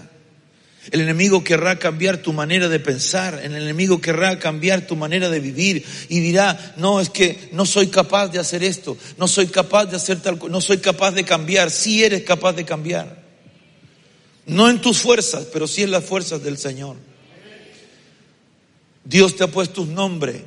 El 0.92 1.00
enemigo 1.00 1.42
querrá 1.42 1.80
cambiar 1.80 2.18
tu 2.18 2.32
manera 2.32 2.68
de 2.68 2.78
pensar, 2.78 3.40
el 3.42 3.56
enemigo 3.56 4.00
querrá 4.00 4.38
cambiar 4.38 4.86
tu 4.86 4.94
manera 4.94 5.28
de 5.28 5.40
vivir 5.40 5.84
y 6.08 6.20
dirá, 6.20 6.74
no, 6.76 7.00
es 7.00 7.10
que 7.10 7.48
no 7.50 7.66
soy 7.66 7.88
capaz 7.88 8.28
de 8.28 8.38
hacer 8.38 8.62
esto, 8.62 8.96
no 9.18 9.26
soy 9.26 9.48
capaz 9.48 9.86
de 9.86 9.96
hacer 9.96 10.20
tal, 10.20 10.38
no 10.48 10.60
soy 10.60 10.78
capaz 10.78 11.10
de 11.10 11.24
cambiar, 11.24 11.72
sí 11.72 12.04
eres 12.04 12.22
capaz 12.22 12.52
de 12.52 12.64
cambiar. 12.64 13.25
No 14.46 14.70
en 14.70 14.80
tus 14.80 14.98
fuerzas, 14.98 15.46
pero 15.52 15.66
sí 15.66 15.82
en 15.82 15.90
las 15.90 16.04
fuerzas 16.04 16.42
del 16.42 16.56
Señor. 16.56 16.96
Dios 19.04 19.36
te 19.36 19.44
ha 19.44 19.48
puesto 19.48 19.82
un 19.82 19.94
nombre 19.94 20.44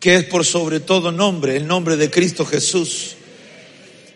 que 0.00 0.16
es 0.16 0.24
por 0.24 0.44
sobre 0.44 0.80
todo 0.80 1.12
nombre, 1.12 1.56
el 1.56 1.66
nombre 1.66 1.96
de 1.96 2.10
Cristo 2.10 2.44
Jesús. 2.46 3.16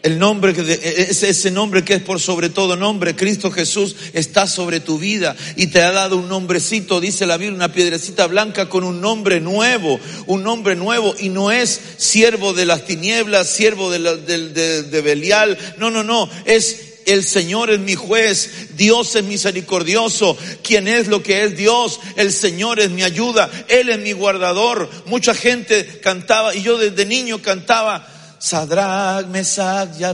El 0.03 0.19
nombre, 0.19 0.53
ese 0.53 1.51
nombre 1.51 1.83
que 1.83 1.95
es 1.95 2.03
por 2.03 2.21
sobre 2.21 2.51
todo 2.51 2.77
nombre, 2.77 3.17
Cristo 3.17 3.51
Jesús, 3.51 3.97
está 4.13 4.47
sobre 4.47 4.81
tu 4.81 4.99
vida 4.99 5.35
y 5.57 5.69
te 5.69 5.81
ha 5.81 5.93
dado 5.93 6.19
un 6.19 6.29
nombrecito, 6.29 7.01
dice 7.01 7.25
la 7.25 7.39
Biblia, 7.39 7.57
una 7.57 7.73
piedrecita 7.73 8.27
blanca 8.27 8.69
con 8.69 8.85
un 8.85 9.01
nombre 9.01 9.41
nuevo, 9.41 9.99
un 10.27 10.43
nombre 10.43 10.77
nuevo 10.77 11.15
y 11.19 11.31
no 11.31 11.51
es 11.51 11.81
siervo 11.97 12.53
de 12.53 12.67
las 12.67 12.85
tinieblas, 12.85 13.49
siervo 13.49 13.91
de, 13.91 13.99
de, 13.99 14.49
de, 14.51 14.83
de 14.83 15.01
Belial, 15.01 15.57
no, 15.79 15.91
no, 15.91 16.05
no, 16.05 16.29
es 16.45 16.94
el 17.07 17.25
Señor 17.25 17.71
es 17.71 17.81
mi 17.81 17.95
juez, 17.95 18.77
Dios 18.77 19.15
es 19.17 19.25
misericordioso, 19.25 20.37
quien 20.63 20.89
es 20.89 21.09
lo 21.09 21.23
que 21.23 21.45
es 21.45 21.57
Dios, 21.57 22.01
el 22.17 22.33
Señor 22.33 22.81
es 22.81 22.91
mi 22.91 23.03
ayuda, 23.03 23.51
Él 23.69 23.89
es 23.89 23.99
mi 23.99 24.13
guardador. 24.13 24.89
Mucha 25.07 25.35
gente 25.35 26.01
cantaba 26.01 26.55
y 26.55 26.63
yo 26.63 26.79
desde 26.79 27.07
niño 27.07 27.41
cantaba 27.43 28.07
Sadrach, 28.45 29.27
Mesach 29.29 29.89
y 29.99 30.05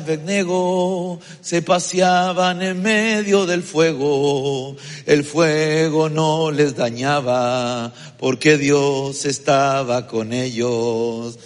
se 1.41 1.63
paseaban 1.63 2.63
en 2.63 2.81
medio 2.81 3.45
del 3.45 3.65
fuego. 3.65 4.77
El 5.05 5.25
fuego 5.25 6.09
no 6.09 6.53
les 6.53 6.77
dañaba 6.77 7.93
porque 8.19 8.57
Dios 8.57 9.25
estaba 9.25 10.07
con 10.07 10.33
ellos. 10.33 11.41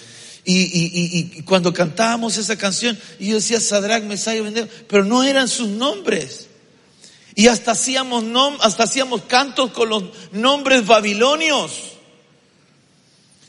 Y, 0.45 0.63
y, 0.63 1.39
y, 1.39 1.43
cuando 1.43 1.73
cantábamos 1.73 2.37
esa 2.37 2.57
canción, 2.57 2.99
y 3.19 3.29
yo 3.29 3.37
decía 3.37 3.61
Sadrach, 3.61 4.03
Mesach 4.05 4.35
y 4.35 4.39
Abednego, 4.39 4.69
pero 4.89 5.05
no 5.05 5.23
eran 5.25 5.49
sus 5.49 5.69
nombres. 5.69 6.49
Y 7.35 7.49
hasta 7.49 7.73
hacíamos, 7.73 8.23
nom 8.25 8.57
hasta 8.61 8.85
hacíamos 8.85 9.23
cantos 9.23 9.71
con 9.73 9.89
los 9.89 10.05
nombres 10.33 10.87
babilonios. 10.87 11.95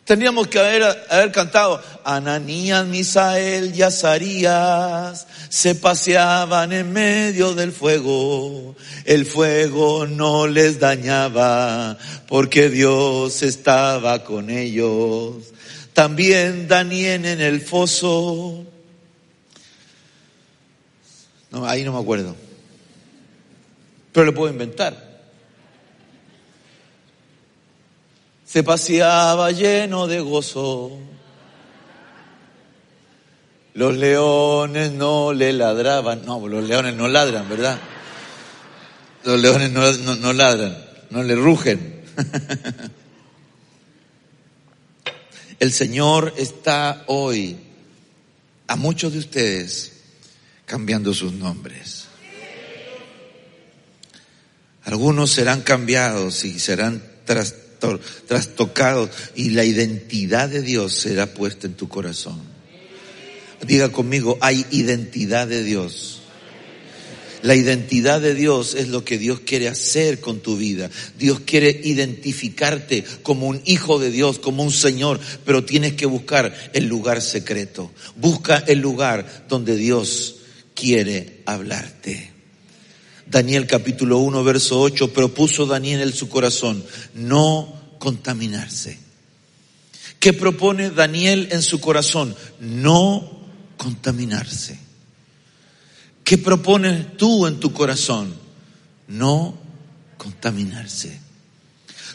Tendríamos 0.05 0.47
que 0.47 0.59
haber, 0.59 0.83
haber 1.09 1.31
cantado, 1.31 1.81
Ananías, 2.03 2.85
Misael 2.85 3.75
y 3.75 3.81
Azarías 3.81 5.25
se 5.49 5.73
paseaban 5.73 6.71
en 6.71 6.93
medio 6.93 7.55
del 7.55 7.71
fuego. 7.71 8.75
El 9.03 9.25
fuego 9.25 10.05
no 10.05 10.47
les 10.47 10.79
dañaba 10.79 11.97
porque 12.27 12.69
Dios 12.69 13.41
estaba 13.41 14.23
con 14.23 14.51
ellos. 14.51 15.54
También 15.95 16.67
Daniel 16.67 17.25
en 17.25 17.41
el 17.41 17.59
foso. 17.59 18.63
No, 21.49 21.65
ahí 21.65 21.83
no 21.83 21.93
me 21.93 21.99
acuerdo. 21.99 22.35
Pero 24.11 24.27
lo 24.27 24.35
puedo 24.35 24.51
inventar. 24.51 25.15
se 28.55 28.63
paseaba 28.63 29.51
lleno 29.51 30.07
de 30.07 30.21
gozo. 30.21 30.97
Los 33.73 33.97
leones 33.97 34.93
no 34.93 35.33
le 35.33 35.51
ladraban. 35.51 36.25
No, 36.25 36.47
los 36.47 36.63
leones 36.63 36.95
no 36.95 37.09
ladran, 37.09 37.49
¿verdad? 37.49 37.77
Los 39.25 39.41
leones 39.41 39.71
no, 39.71 40.31
ladran, 40.31 40.77
no 41.09 41.21
le 41.21 41.35
rugen. 41.35 42.01
El 45.59 45.71
Señor 45.71 46.33
está 46.37 47.03
hoy 47.07 47.57
a 48.67 48.75
muchos 48.75 49.13
de 49.13 49.19
ustedes 49.19 49.91
cambiando 50.65 51.13
sus 51.13 51.33
nombres. 51.33 52.05
Algunos 54.83 55.31
serán 55.31 55.61
cambiados 55.61 56.45
y 56.45 56.59
serán 56.59 57.01
tras 57.25 57.55
trastocados 58.27 59.09
y 59.35 59.51
la 59.51 59.63
identidad 59.63 60.49
de 60.49 60.61
Dios 60.61 60.93
será 60.93 61.33
puesta 61.33 61.67
en 61.67 61.73
tu 61.73 61.87
corazón. 61.87 62.41
Diga 63.65 63.91
conmigo, 63.91 64.37
hay 64.41 64.65
identidad 64.71 65.47
de 65.47 65.63
Dios. 65.63 66.21
La 67.45 67.53
identidad 67.53 68.21
de 68.21 68.33
Dios 68.33 68.73
es 68.73 68.87
lo 68.87 69.05
que 69.05 69.19
Dios 69.19 69.41
quiere 69.41 69.67
hacer 69.67 70.19
con 70.19 70.39
tu 70.39 70.57
vida. 70.57 70.89
Dios 71.15 71.41
quiere 71.41 71.69
identificarte 71.69 73.03
como 73.21 73.45
un 73.45 73.61
hijo 73.65 73.99
de 73.99 74.09
Dios, 74.09 74.39
como 74.39 74.63
un 74.63 74.71
Señor, 74.71 75.19
pero 75.45 75.63
tienes 75.63 75.93
que 75.93 76.07
buscar 76.07 76.71
el 76.73 76.87
lugar 76.87 77.21
secreto. 77.21 77.91
Busca 78.15 78.57
el 78.65 78.79
lugar 78.79 79.45
donde 79.47 79.75
Dios 79.75 80.37
quiere 80.73 81.43
hablarte. 81.45 82.31
Daniel 83.27 83.67
capítulo 83.67 84.17
1, 84.17 84.43
verso 84.43 84.81
8, 84.81 85.13
propuso 85.13 85.67
Daniel 85.67 86.01
en 86.01 86.13
su 86.13 86.27
corazón 86.27 86.83
no 87.13 87.79
contaminarse. 87.99 88.97
¿Qué 90.17 90.33
propone 90.33 90.89
Daniel 90.89 91.49
en 91.51 91.61
su 91.61 91.79
corazón? 91.79 92.35
No 92.59 93.45
contaminarse. 93.77 94.84
¿Qué 96.25 96.39
propones 96.39 97.17
tú 97.17 97.45
en 97.45 97.59
tu 97.59 97.71
corazón? 97.71 98.35
No 99.07 99.57
contaminarse. 100.17 101.21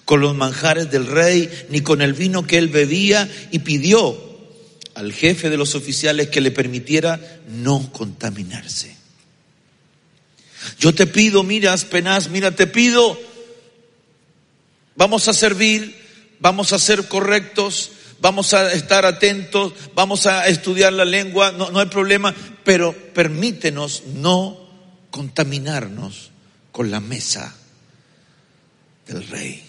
Con 0.04 0.20
los 0.20 0.34
manjares 0.34 0.90
del 0.90 1.06
rey, 1.06 1.48
ni 1.70 1.80
con 1.80 2.02
el 2.02 2.12
vino 2.12 2.44
que 2.44 2.58
él 2.58 2.68
bebía, 2.68 3.30
y 3.52 3.60
pidió 3.60 4.18
al 4.94 5.12
jefe 5.12 5.48
de 5.48 5.56
los 5.56 5.76
oficiales 5.76 6.28
que 6.28 6.40
le 6.40 6.50
permitiera 6.50 7.20
no 7.48 7.92
contaminarse. 7.92 8.96
Yo 10.80 10.92
te 10.92 11.06
pido, 11.06 11.44
mira, 11.44 11.72
Aspenaz, 11.72 12.30
mira, 12.30 12.50
te 12.50 12.66
pido, 12.66 13.16
vamos 14.96 15.28
a 15.28 15.32
servir, 15.32 15.94
vamos 16.40 16.72
a 16.72 16.80
ser 16.80 17.06
correctos, 17.06 17.92
vamos 18.20 18.54
a 18.54 18.72
estar 18.72 19.04
atentos, 19.04 19.72
vamos 19.94 20.26
a 20.26 20.46
estudiar 20.48 20.92
la 20.92 21.04
lengua, 21.04 21.52
no, 21.52 21.70
no 21.70 21.80
hay 21.80 21.86
problema, 21.86 22.34
pero 22.64 22.92
permítenos 22.92 24.04
no 24.06 24.58
contaminarnos 25.10 26.30
con 26.72 26.90
la 26.90 27.00
mesa 27.00 27.54
del 29.06 29.26
rey. 29.28 29.64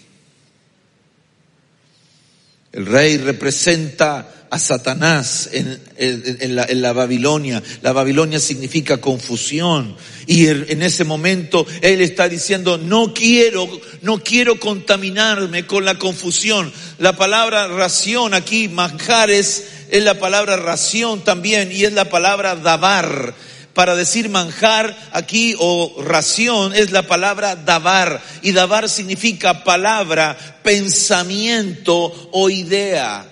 El 2.72 2.86
rey 2.86 3.18
representa 3.18 4.41
a 4.52 4.58
Satanás 4.58 5.48
en, 5.52 6.54
la, 6.54 6.66
la, 6.70 6.92
Babilonia. 6.92 7.62
La 7.80 7.92
Babilonia 7.92 8.38
significa 8.38 9.00
confusión. 9.00 9.96
Y 10.26 10.46
en 10.46 10.82
ese 10.82 11.04
momento 11.04 11.66
él 11.80 12.02
está 12.02 12.28
diciendo, 12.28 12.76
no 12.76 13.14
quiero, 13.14 13.66
no 14.02 14.22
quiero 14.22 14.60
contaminarme 14.60 15.66
con 15.66 15.86
la 15.86 15.98
confusión. 15.98 16.70
La 16.98 17.16
palabra 17.16 17.66
ración 17.66 18.34
aquí, 18.34 18.68
manjares, 18.68 19.64
es 19.90 20.04
la 20.04 20.18
palabra 20.18 20.58
ración 20.58 21.24
también 21.24 21.72
y 21.72 21.84
es 21.84 21.94
la 21.94 22.10
palabra 22.10 22.54
dabar 22.54 23.34
para 23.72 23.96
decir 23.96 24.28
manjar 24.28 24.94
aquí 25.12 25.54
o 25.58 25.96
ración 26.04 26.74
es 26.74 26.90
la 26.90 27.06
palabra 27.06 27.56
dabar. 27.56 28.20
Y 28.42 28.52
dabar 28.52 28.90
significa 28.90 29.64
palabra, 29.64 30.36
pensamiento 30.62 32.28
o 32.32 32.50
idea 32.50 33.31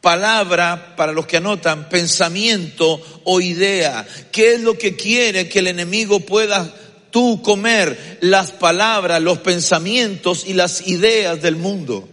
palabra, 0.00 0.94
para 0.96 1.12
los 1.12 1.26
que 1.26 1.36
anotan, 1.36 1.88
pensamiento 1.88 3.00
o 3.24 3.40
idea. 3.40 4.06
¿Qué 4.32 4.54
es 4.54 4.60
lo 4.60 4.78
que 4.78 4.96
quiere 4.96 5.48
que 5.48 5.58
el 5.58 5.66
enemigo 5.66 6.20
pueda 6.20 6.74
tú 7.10 7.42
comer? 7.42 8.18
Las 8.20 8.52
palabras, 8.52 9.20
los 9.20 9.38
pensamientos 9.38 10.44
y 10.46 10.54
las 10.54 10.86
ideas 10.86 11.42
del 11.42 11.56
mundo. 11.56 12.08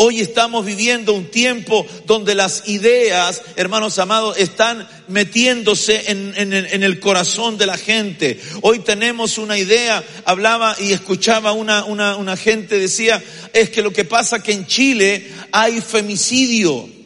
Hoy 0.00 0.20
estamos 0.20 0.64
viviendo 0.64 1.12
un 1.12 1.28
tiempo 1.28 1.84
donde 2.06 2.36
las 2.36 2.68
ideas, 2.68 3.42
hermanos 3.56 3.98
amados, 3.98 4.38
están 4.38 4.86
metiéndose 5.08 6.12
en, 6.12 6.52
el 6.52 7.00
corazón 7.00 7.58
de 7.58 7.66
la 7.66 7.76
gente. 7.76 8.38
Hoy 8.60 8.78
tenemos 8.78 9.38
una 9.38 9.58
idea, 9.58 10.04
hablaba 10.24 10.76
y 10.78 10.92
escuchaba 10.92 11.50
una, 11.50 11.84
una, 11.84 12.14
una 12.14 12.36
gente 12.36 12.78
decía, 12.78 13.20
es 13.52 13.70
que 13.70 13.82
lo 13.82 13.92
que 13.92 14.04
pasa 14.04 14.40
que 14.40 14.52
en 14.52 14.66
Chile 14.68 15.32
hay 15.50 15.80
femicidio. 15.80 16.97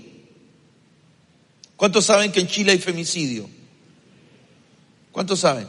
¿Cuántos 1.82 2.04
saben 2.04 2.30
que 2.30 2.38
en 2.38 2.46
Chile 2.46 2.70
hay 2.70 2.78
femicidio? 2.78 3.50
¿Cuántos 5.10 5.40
saben? 5.40 5.68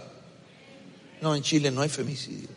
No, 1.21 1.35
en 1.35 1.41
Chile 1.41 1.71
no 1.71 1.81
hay 1.81 1.89
femicidio. 1.89 2.49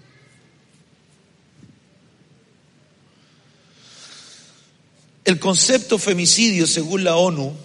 El 5.24 5.40
concepto 5.40 5.96
femicidio, 5.96 6.66
según 6.66 7.02
la 7.02 7.16
ONU, 7.16 7.56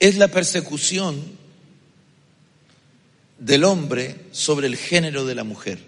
es 0.00 0.16
la 0.16 0.26
persecución 0.26 1.38
del 3.38 3.62
hombre 3.62 4.24
sobre 4.32 4.66
el 4.66 4.76
género 4.76 5.24
de 5.24 5.36
la 5.36 5.44
mujer. 5.44 5.78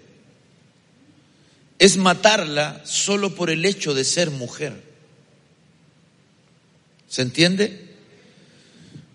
Es 1.77 1.97
matarla 1.97 2.83
solo 2.85 3.35
por 3.35 3.49
el 3.49 3.65
hecho 3.65 3.93
de 3.93 4.05
ser 4.05 4.31
mujer. 4.31 4.90
¿Se 7.11 7.21
entiende? 7.21 7.77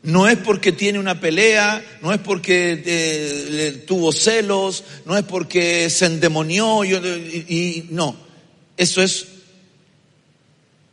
No 0.02 0.28
es 0.28 0.37
porque 0.37 0.70
tiene 0.70 0.98
una 0.98 1.18
pelea, 1.18 1.82
no 2.02 2.12
es 2.12 2.20
porque 2.20 2.82
eh, 2.85 3.85
tuvo 3.87 4.12
celos, 4.12 4.85
no 5.06 5.16
es 5.16 5.24
porque 5.24 5.88
se 5.88 6.04
endemonió 6.04 6.85
y, 6.85 6.92
y 6.94 7.87
no. 7.88 8.14
Eso 8.76 9.02
es 9.02 9.28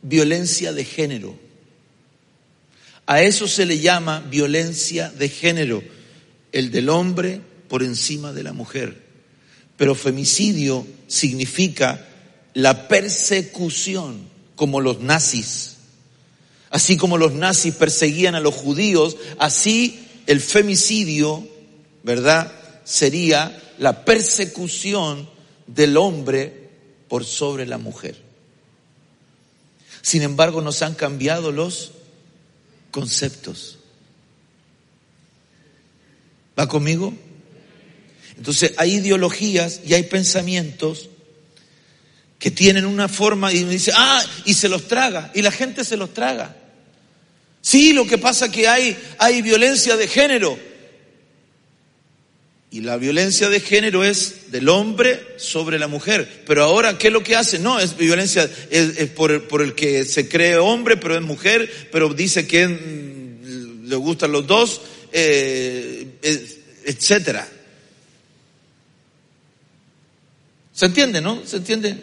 violencia 0.00 0.72
de 0.72 0.82
género. 0.86 1.38
A 3.04 3.20
eso 3.20 3.46
se 3.48 3.66
le 3.66 3.80
llama 3.80 4.20
violencia 4.20 5.10
de 5.10 5.28
género, 5.28 5.82
el 6.52 6.70
del 6.70 6.88
hombre 6.88 7.42
por 7.68 7.82
encima 7.82 8.32
de 8.32 8.44
la 8.44 8.54
mujer. 8.54 8.96
Pero 9.76 9.94
femicidio 9.94 10.86
significa 11.06 12.08
la 12.54 12.88
persecución, 12.88 14.26
como 14.56 14.80
los 14.80 15.00
nazis 15.00 15.73
Así 16.74 16.96
como 16.96 17.18
los 17.18 17.32
nazis 17.34 17.72
perseguían 17.76 18.34
a 18.34 18.40
los 18.40 18.52
judíos, 18.52 19.16
así 19.38 20.08
el 20.26 20.40
femicidio, 20.40 21.46
¿verdad? 22.02 22.50
Sería 22.82 23.56
la 23.78 24.04
persecución 24.04 25.30
del 25.68 25.96
hombre 25.96 26.70
por 27.06 27.24
sobre 27.24 27.64
la 27.64 27.78
mujer. 27.78 28.20
Sin 30.02 30.22
embargo, 30.22 30.62
nos 30.62 30.82
han 30.82 30.96
cambiado 30.96 31.52
los 31.52 31.92
conceptos. 32.90 33.78
¿Va 36.58 36.66
conmigo? 36.66 37.14
Entonces 38.36 38.74
hay 38.78 38.94
ideologías 38.94 39.80
y 39.86 39.94
hay 39.94 40.02
pensamientos 40.02 41.08
que 42.40 42.50
tienen 42.50 42.84
una 42.84 43.06
forma 43.06 43.52
y 43.52 43.62
dice, 43.62 43.92
ah, 43.94 44.24
y 44.44 44.54
se 44.54 44.68
los 44.68 44.88
traga, 44.88 45.30
y 45.36 45.42
la 45.42 45.52
gente 45.52 45.84
se 45.84 45.96
los 45.96 46.12
traga. 46.12 46.62
Sí, 47.64 47.94
lo 47.94 48.06
que 48.06 48.18
pasa 48.18 48.44
es 48.44 48.52
que 48.52 48.68
hay, 48.68 48.94
hay 49.16 49.40
violencia 49.40 49.96
de 49.96 50.06
género. 50.06 50.58
Y 52.70 52.82
la 52.82 52.98
violencia 52.98 53.48
de 53.48 53.58
género 53.58 54.04
es 54.04 54.52
del 54.52 54.68
hombre 54.68 55.18
sobre 55.38 55.78
la 55.78 55.88
mujer. 55.88 56.42
Pero 56.46 56.62
ahora, 56.62 56.98
¿qué 56.98 57.06
es 57.06 57.12
lo 57.14 57.22
que 57.22 57.36
hace? 57.36 57.58
No, 57.58 57.80
es 57.80 57.96
violencia, 57.96 58.50
es, 58.68 59.08
por, 59.12 59.48
por, 59.48 59.62
el, 59.62 59.74
que 59.74 60.04
se 60.04 60.28
cree 60.28 60.58
hombre, 60.58 60.98
pero 60.98 61.14
es 61.14 61.22
mujer, 61.22 61.88
pero 61.90 62.12
dice 62.12 62.46
que 62.46 62.68
mm, 62.68 63.88
le 63.88 63.96
gustan 63.96 64.30
los 64.32 64.46
dos, 64.46 64.82
eh, 65.10 66.18
etcétera. 66.84 67.48
¿Se 70.74 70.84
entiende, 70.84 71.22
no? 71.22 71.46
¿Se 71.46 71.56
entiende? 71.56 71.96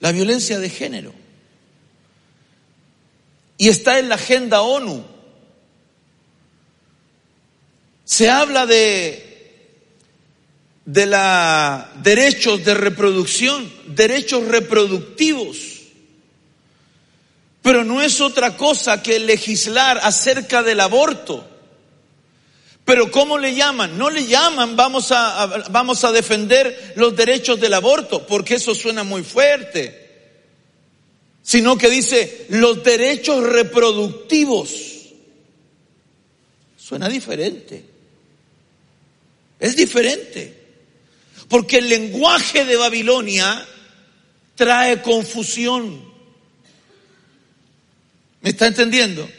La 0.00 0.12
violencia 0.12 0.58
de 0.58 0.70
género. 0.70 1.25
Y 3.58 3.68
está 3.68 3.98
en 3.98 4.08
la 4.08 4.16
agenda 4.16 4.60
ONU. 4.62 5.04
Se 8.04 8.30
habla 8.30 8.66
de, 8.66 9.26
de 10.84 11.06
derechos 12.02 12.64
de 12.64 12.74
reproducción, 12.74 13.72
derechos 13.86 14.46
reproductivos. 14.46 15.56
Pero 17.62 17.82
no 17.82 18.00
es 18.00 18.20
otra 18.20 18.56
cosa 18.56 19.02
que 19.02 19.18
legislar 19.18 19.98
acerca 20.02 20.62
del 20.62 20.78
aborto. 20.80 21.48
Pero 22.84 23.10
¿cómo 23.10 23.36
le 23.36 23.56
llaman? 23.56 23.98
No 23.98 24.08
le 24.08 24.24
llaman 24.26 24.76
vamos 24.76 25.10
a, 25.10 25.64
vamos 25.70 26.04
a 26.04 26.12
defender 26.12 26.92
los 26.94 27.16
derechos 27.16 27.58
del 27.58 27.74
aborto, 27.74 28.24
porque 28.24 28.54
eso 28.54 28.72
suena 28.76 29.02
muy 29.02 29.24
fuerte. 29.24 30.05
Sino 31.46 31.78
que 31.78 31.88
dice 31.88 32.46
los 32.48 32.82
derechos 32.82 33.40
reproductivos. 33.44 34.70
Suena 36.76 37.08
diferente. 37.08 37.84
Es 39.60 39.76
diferente. 39.76 40.60
Porque 41.48 41.78
el 41.78 41.88
lenguaje 41.88 42.64
de 42.64 42.74
Babilonia 42.74 43.64
trae 44.56 45.00
confusión. 45.00 46.04
¿Me 48.40 48.50
está 48.50 48.66
entendiendo? 48.66 49.30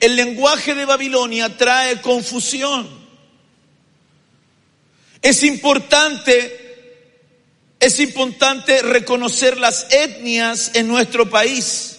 El 0.00 0.16
lenguaje 0.16 0.74
de 0.74 0.86
Babilonia 0.86 1.58
trae 1.58 2.00
confusión. 2.00 2.88
Es 5.20 5.42
importante, 5.42 6.65
es 7.78 8.00
importante 8.00 8.82
reconocer 8.82 9.58
las 9.58 9.92
etnias 9.92 10.70
en 10.74 10.88
nuestro 10.88 11.28
país. 11.28 11.98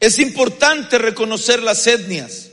Es 0.00 0.18
importante 0.18 0.98
reconocer 0.98 1.62
las 1.62 1.86
etnias. 1.86 2.50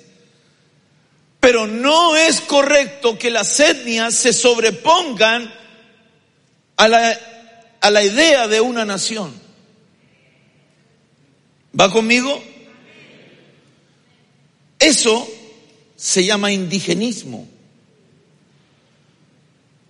Pero 1.39 1.67
no 1.67 2.15
es 2.15 2.41
correcto 2.41 3.17
que 3.17 3.29
las 3.29 3.59
etnias 3.59 4.13
se 4.13 4.33
sobrepongan 4.33 5.53
a 6.77 6.87
la, 6.87 7.19
a 7.81 7.89
la 7.89 8.03
idea 8.03 8.47
de 8.47 8.61
una 8.61 8.85
nación. 8.85 9.33
¿Va 11.77 11.91
conmigo? 11.91 12.41
Eso 14.79 15.29
se 15.95 16.25
llama 16.25 16.51
indigenismo. 16.51 17.47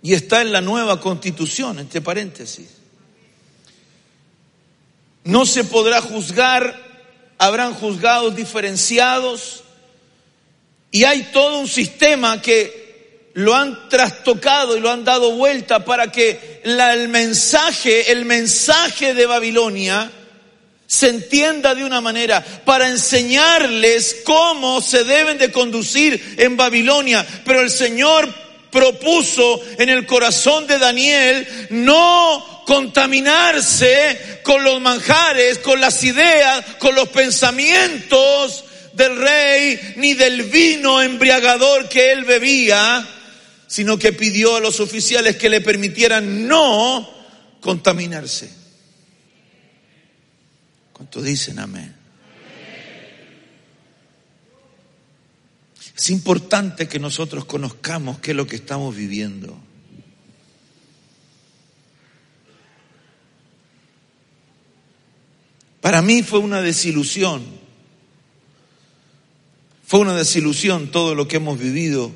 Y 0.02 0.14
está 0.14 0.40
en 0.42 0.52
la 0.52 0.60
nueva 0.60 1.00
constitución, 1.00 1.78
entre 1.78 2.00
paréntesis. 2.00 2.68
No 5.24 5.44
se 5.44 5.64
podrá 5.64 6.00
juzgar, 6.00 6.74
habrán 7.38 7.74
juzgados 7.74 8.34
diferenciados, 8.34 9.64
y 10.90 11.04
hay 11.04 11.30
todo 11.32 11.58
un 11.58 11.68
sistema 11.68 12.42
que 12.42 13.30
lo 13.34 13.54
han 13.54 13.88
trastocado 13.88 14.76
y 14.76 14.80
lo 14.80 14.90
han 14.90 15.04
dado 15.04 15.32
vuelta 15.32 15.84
para 15.84 16.10
que 16.10 16.60
el 16.64 17.08
mensaje, 17.08 18.10
el 18.10 18.24
mensaje 18.24 19.14
de 19.14 19.26
Babilonia 19.26 20.10
se 20.86 21.08
entienda 21.08 21.76
de 21.76 21.84
una 21.84 22.00
manera, 22.00 22.44
para 22.64 22.88
enseñarles 22.88 24.22
cómo 24.24 24.80
se 24.80 25.04
deben 25.04 25.38
de 25.38 25.52
conducir 25.52 26.34
en 26.36 26.56
Babilonia. 26.56 27.24
Pero 27.44 27.60
el 27.60 27.70
Señor 27.70 28.28
propuso 28.70 29.60
en 29.78 29.88
el 29.88 30.06
corazón 30.06 30.66
de 30.66 30.78
Daniel 30.78 31.46
no 31.70 32.62
contaminarse 32.66 34.40
con 34.42 34.62
los 34.62 34.80
manjares, 34.80 35.58
con 35.58 35.80
las 35.80 36.02
ideas, 36.04 36.64
con 36.78 36.94
los 36.94 37.08
pensamientos 37.08 38.64
del 38.92 39.16
rey, 39.16 39.94
ni 39.96 40.14
del 40.14 40.44
vino 40.44 41.02
embriagador 41.02 41.88
que 41.88 42.12
él 42.12 42.24
bebía, 42.24 43.06
sino 43.66 43.98
que 43.98 44.12
pidió 44.12 44.56
a 44.56 44.60
los 44.60 44.80
oficiales 44.80 45.36
que 45.36 45.48
le 45.48 45.60
permitieran 45.60 46.46
no 46.46 47.08
contaminarse. 47.60 48.50
¿Cuántos 50.92 51.24
dicen 51.24 51.58
amén? 51.58 51.99
Es 56.00 56.08
importante 56.08 56.88
que 56.88 56.98
nosotros 56.98 57.44
conozcamos 57.44 58.20
qué 58.20 58.30
es 58.30 58.36
lo 58.38 58.46
que 58.46 58.56
estamos 58.56 58.96
viviendo. 58.96 59.54
Para 65.82 66.00
mí 66.00 66.22
fue 66.22 66.38
una 66.38 66.62
desilusión. 66.62 67.44
Fue 69.86 70.00
una 70.00 70.16
desilusión 70.16 70.90
todo 70.90 71.14
lo 71.14 71.28
que 71.28 71.36
hemos 71.36 71.58
vivido 71.58 72.10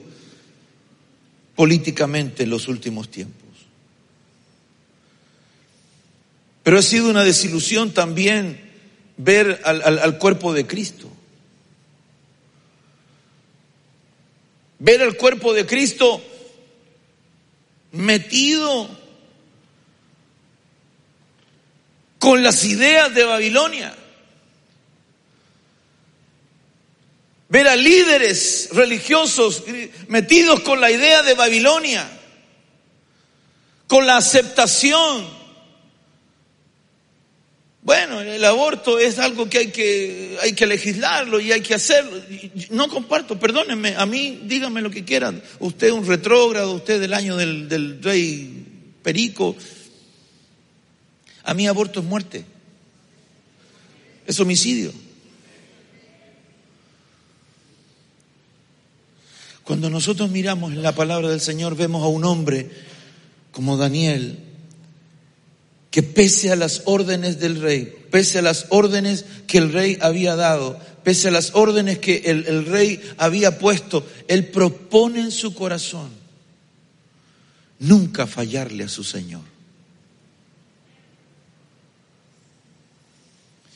políticamente 1.54 2.44
en 2.44 2.50
los 2.50 2.68
últimos 2.68 3.10
tiempos. 3.10 3.50
Pero 6.62 6.78
ha 6.78 6.82
sido 6.82 7.10
una 7.10 7.22
desilusión 7.22 7.92
también 7.92 8.62
ver 9.18 9.60
al, 9.62 10.16
cuerpo 10.16 10.54
de 10.54 10.66
Cristo. 10.66 11.13
Ver 14.84 15.00
el 15.00 15.16
cuerpo 15.16 15.54
de 15.54 15.64
Cristo 15.64 16.22
metido 17.92 18.86
con 22.18 22.42
las 22.42 22.62
ideas 22.66 23.14
de 23.14 23.24
Babilonia. 23.24 23.96
Ver 27.48 27.66
a 27.66 27.76
líderes 27.76 28.68
religiosos 28.72 29.64
metidos 30.08 30.60
con 30.60 30.82
la 30.82 30.90
idea 30.90 31.22
de 31.22 31.32
Babilonia, 31.32 32.06
con 33.86 34.06
la 34.06 34.18
aceptación 34.18 35.26
bueno, 37.84 38.22
el 38.22 38.42
aborto 38.46 38.98
es 38.98 39.18
algo 39.18 39.46
que 39.50 39.58
hay 39.58 39.66
que, 39.70 40.38
hay 40.42 40.54
que 40.54 40.66
legislarlo 40.66 41.38
y 41.38 41.52
hay 41.52 41.60
que 41.60 41.74
hacerlo. 41.74 42.18
No 42.70 42.88
comparto, 42.88 43.38
perdónenme, 43.38 43.94
a 43.94 44.06
mí 44.06 44.40
díganme 44.44 44.80
lo 44.80 44.90
que 44.90 45.04
quieran. 45.04 45.42
Usted 45.58 45.88
es 45.88 45.92
un 45.92 46.06
retrógrado, 46.06 46.72
usted 46.72 46.98
del 46.98 47.12
año 47.12 47.36
del, 47.36 47.68
del 47.68 48.02
rey 48.02 48.64
Perico. 49.02 49.54
A 51.42 51.52
mí 51.52 51.68
aborto 51.68 52.00
es 52.00 52.06
muerte. 52.06 52.46
Es 54.26 54.40
homicidio. 54.40 54.90
Cuando 59.62 59.90
nosotros 59.90 60.30
miramos 60.30 60.72
en 60.72 60.82
la 60.82 60.94
palabra 60.94 61.28
del 61.28 61.42
Señor 61.42 61.76
vemos 61.76 62.02
a 62.02 62.06
un 62.06 62.24
hombre 62.24 62.70
como 63.52 63.76
Daniel, 63.76 64.38
que 65.94 66.02
pese 66.02 66.50
a 66.50 66.56
las 66.56 66.82
órdenes 66.86 67.38
del 67.38 67.60
rey, 67.60 67.84
pese 68.10 68.40
a 68.40 68.42
las 68.42 68.66
órdenes 68.70 69.24
que 69.46 69.58
el 69.58 69.72
rey 69.72 69.96
había 70.00 70.34
dado, 70.34 70.76
pese 71.04 71.28
a 71.28 71.30
las 71.30 71.54
órdenes 71.54 72.00
que 72.00 72.16
el, 72.24 72.66
rey 72.66 73.00
había 73.16 73.60
puesto, 73.60 74.04
él 74.26 74.48
propone 74.48 75.20
en 75.20 75.30
su 75.30 75.54
corazón 75.54 76.10
nunca 77.78 78.26
fallarle 78.26 78.82
a 78.82 78.88
su 78.88 79.04
Señor. 79.04 79.42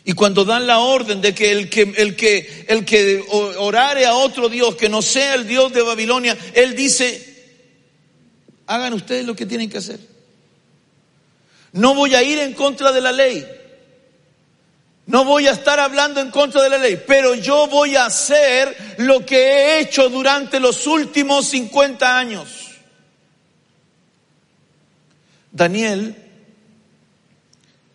Y 0.05 0.15
cuando 0.15 0.45
dan 0.45 0.67
la 0.67 0.81
orden 0.81 1.21
de 1.21 1.33
que 1.33 1.53
el 1.53 1.71
que, 1.71 1.83
el 1.83 2.17
que, 2.17 2.67
el 2.67 2.85
que 2.85 3.25
orare 3.31 4.07
a 4.07 4.15
otro 4.15 4.49
Dios 4.49 4.75
que 4.75 4.89
no 4.89 5.03
sea 5.03 5.37
el 5.37 5.47
Dios 5.47 5.73
de 5.73 5.83
Babilonia, 5.83 6.37
él 6.55 6.75
dice, 6.75 7.47
hagan 8.67 8.93
ustedes 8.95 9.25
lo 9.25 9.37
que 9.37 9.47
tienen 9.47 9.71
que 9.71 9.79
hacer. 9.79 10.18
No 11.73 11.95
voy 11.95 12.15
a 12.15 12.23
ir 12.23 12.39
en 12.39 12.55
contra 12.55 12.93
de 12.93 13.01
la 13.01 13.13
ley. 13.13 13.47
No 15.07 15.25
voy 15.25 15.47
a 15.47 15.53
estar 15.53 15.81
hablando 15.81 16.21
en 16.21 16.31
contra 16.31 16.63
de 16.63 16.69
la 16.69 16.77
ley, 16.77 17.03
pero 17.07 17.35
yo 17.35 17.67
voy 17.67 17.97
a 17.97 18.05
hacer 18.07 18.77
lo 18.99 19.25
que 19.25 19.37
he 19.37 19.81
hecho 19.81 20.11
durante 20.11 20.61
los 20.61 20.87
últimos 20.87 21.47
50 21.47 22.19
años. 22.19 22.69
Daniel 25.51 26.15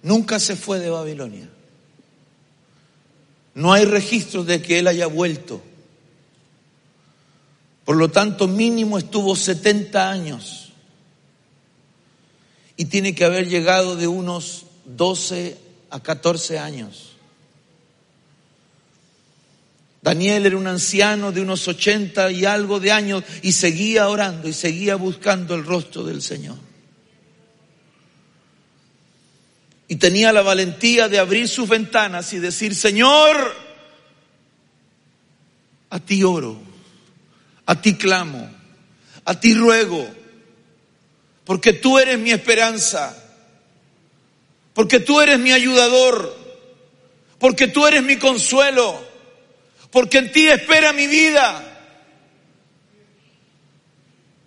nunca 0.02 0.40
se 0.40 0.56
fue 0.56 0.80
de 0.80 0.90
Babilonia. 0.90 1.48
No 3.54 3.72
hay 3.72 3.86
registros 3.86 4.48
de 4.48 4.62
que 4.62 4.80
él 4.80 4.88
haya 4.88 5.06
vuelto. 5.06 5.62
Por 7.86 7.98
lo 7.98 8.10
tanto, 8.10 8.48
mínimo 8.48 8.98
estuvo 8.98 9.36
70 9.36 10.10
años. 10.10 10.63
Y 12.76 12.86
tiene 12.86 13.14
que 13.16 13.26
haber 13.26 13.48
llegado 13.48 13.96
de 13.96 14.08
unos 14.08 14.66
12 14.86 15.58
a 15.90 16.00
14 16.00 16.60
años. 16.60 17.14
Daniel 20.02 20.46
era 20.46 20.58
un 20.58 20.68
anciano 20.68 21.32
de 21.32 21.42
unos 21.42 21.66
80 21.66 22.32
y 22.32 22.44
algo 22.44 22.82
de 22.82 22.92
años 22.92 23.24
y 23.42 23.54
seguía 23.54 24.10
orando 24.10 24.50
y 24.50 24.54
seguía 24.54 24.98
buscando 24.98 25.56
el 25.56 25.64
rostro 25.64 26.04
del 26.04 26.22
Señor. 26.22 26.58
Y 29.88 29.96
tenía 29.96 30.34
la 30.34 30.42
valentía 30.42 31.08
de 31.08 31.20
abrir 31.20 31.48
sus 31.48 31.70
ventanas 31.70 32.34
y 32.34 32.40
decir, 32.40 32.76
Señor, 32.76 33.56
a 35.90 36.00
ti 36.00 36.24
oro, 36.24 36.60
a 37.66 37.80
ti 37.80 37.96
clamo, 37.96 38.50
a 39.24 39.40
ti 39.40 39.54
ruego, 39.54 40.06
porque 41.46 41.74
tú 41.74 42.00
eres 42.00 42.20
mi 42.20 42.32
esperanza 42.32 43.20
porque 44.74 45.00
tú 45.00 45.22
eres 45.22 45.40
mi 45.40 45.52
ayudador, 45.52 46.36
porque 47.38 47.68
tú 47.68 47.86
eres 47.86 48.04
mi 48.04 48.18
consuelo, 48.18 49.00
porque 49.92 50.18
en 50.18 50.32
ti 50.32 50.48
espera 50.48 50.94
mi 50.94 51.08
vida. 51.08 51.70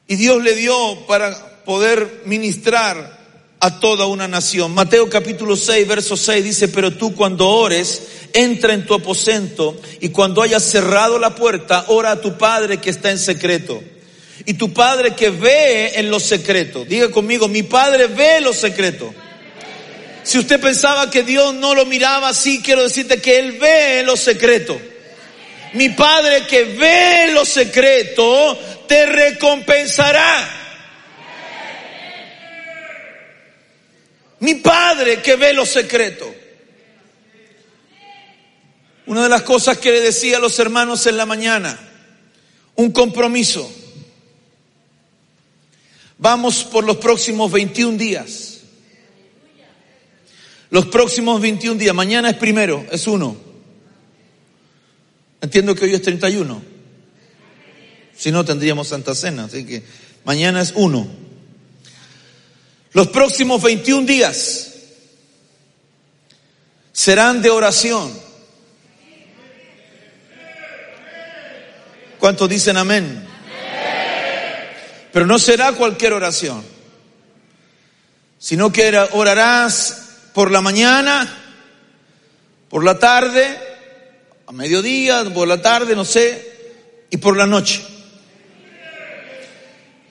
Y 0.08 0.16
Dios 0.16 0.42
le 0.42 0.54
dio 0.54 1.06
para 1.06 1.62
poder 1.64 2.22
ministrar 2.26 3.16
a 3.58 3.80
toda 3.80 4.06
una 4.06 4.28
nación. 4.28 4.74
Mateo 4.74 5.08
capítulo 5.08 5.56
6, 5.56 5.86
verso 5.86 6.16
6 6.16 6.44
dice, 6.44 6.68
pero 6.68 6.92
tú 6.92 7.14
cuando 7.14 7.48
ores, 7.48 8.02
entra 8.32 8.74
en 8.74 8.84
tu 8.84 8.94
aposento 8.94 9.80
y 10.00 10.10
cuando 10.10 10.42
hayas 10.42 10.62
cerrado 10.62 11.18
la 11.18 11.34
puerta, 11.34 11.86
ora 11.88 12.12
a 12.12 12.20
tu 12.20 12.36
Padre 12.36 12.78
que 12.78 12.90
está 12.90 13.10
en 13.10 13.18
secreto. 13.18 13.82
Y 14.46 14.54
tu 14.54 14.72
Padre 14.72 15.14
que 15.14 15.30
ve 15.30 15.92
en 15.96 16.10
lo 16.10 16.20
secreto, 16.20 16.84
diga 16.84 17.10
conmigo, 17.10 17.48
mi 17.48 17.62
Padre 17.62 18.06
ve 18.06 18.40
lo 18.40 18.54
secreto 18.54 19.12
si 20.26 20.38
usted 20.40 20.60
pensaba 20.60 21.08
que 21.08 21.22
Dios 21.22 21.54
no 21.54 21.72
lo 21.72 21.86
miraba 21.86 22.30
así, 22.30 22.60
quiero 22.60 22.82
decirte 22.82 23.22
que 23.22 23.38
Él 23.38 23.52
ve 23.60 24.02
lo 24.02 24.16
secreto. 24.16 24.76
Mi 25.74 25.90
Padre 25.90 26.48
que 26.48 26.64
ve 26.64 27.30
lo 27.32 27.44
secreto, 27.44 28.58
te 28.88 29.06
recompensará. 29.06 30.50
Mi 34.40 34.56
Padre 34.56 35.22
que 35.22 35.36
ve 35.36 35.52
lo 35.52 35.64
secreto. 35.64 36.34
Una 39.06 39.22
de 39.22 39.28
las 39.28 39.42
cosas 39.42 39.78
que 39.78 39.92
le 39.92 40.00
decía 40.00 40.38
a 40.38 40.40
los 40.40 40.58
hermanos 40.58 41.06
en 41.06 41.18
la 41.18 41.24
mañana, 41.24 41.78
un 42.74 42.90
compromiso. 42.90 43.72
Vamos 46.18 46.64
por 46.64 46.84
los 46.84 46.96
próximos 46.96 47.50
21 47.52 47.98
días 47.98 48.56
los 50.70 50.86
próximos 50.86 51.40
21 51.40 51.78
días, 51.78 51.94
mañana 51.94 52.30
es 52.30 52.36
primero, 52.36 52.84
es 52.90 53.06
uno. 53.06 53.36
Entiendo 55.40 55.74
que 55.74 55.84
hoy 55.84 55.94
es 55.94 56.02
31. 56.02 56.62
Si 58.16 58.32
no, 58.32 58.44
tendríamos 58.44 58.88
Santa 58.88 59.14
Cena, 59.14 59.44
así 59.44 59.64
que 59.64 59.82
mañana 60.24 60.60
es 60.60 60.72
uno. 60.74 61.06
Los 62.92 63.08
próximos 63.08 63.62
21 63.62 64.06
días 64.06 64.72
serán 66.92 67.42
de 67.42 67.50
oración. 67.50 68.12
¿Cuántos 72.18 72.48
dicen 72.48 72.76
amén? 72.76 73.25
Pero 75.16 75.24
no 75.24 75.38
será 75.38 75.72
cualquier 75.72 76.12
oración, 76.12 76.62
sino 78.38 78.70
que 78.70 78.94
orarás 79.12 80.10
por 80.34 80.50
la 80.50 80.60
mañana, 80.60 81.42
por 82.68 82.84
la 82.84 82.98
tarde, 82.98 83.58
a 84.46 84.52
mediodía, 84.52 85.24
por 85.32 85.48
la 85.48 85.62
tarde, 85.62 85.96
no 85.96 86.04
sé, 86.04 87.06
y 87.08 87.16
por 87.16 87.34
la 87.34 87.46
noche. 87.46 87.82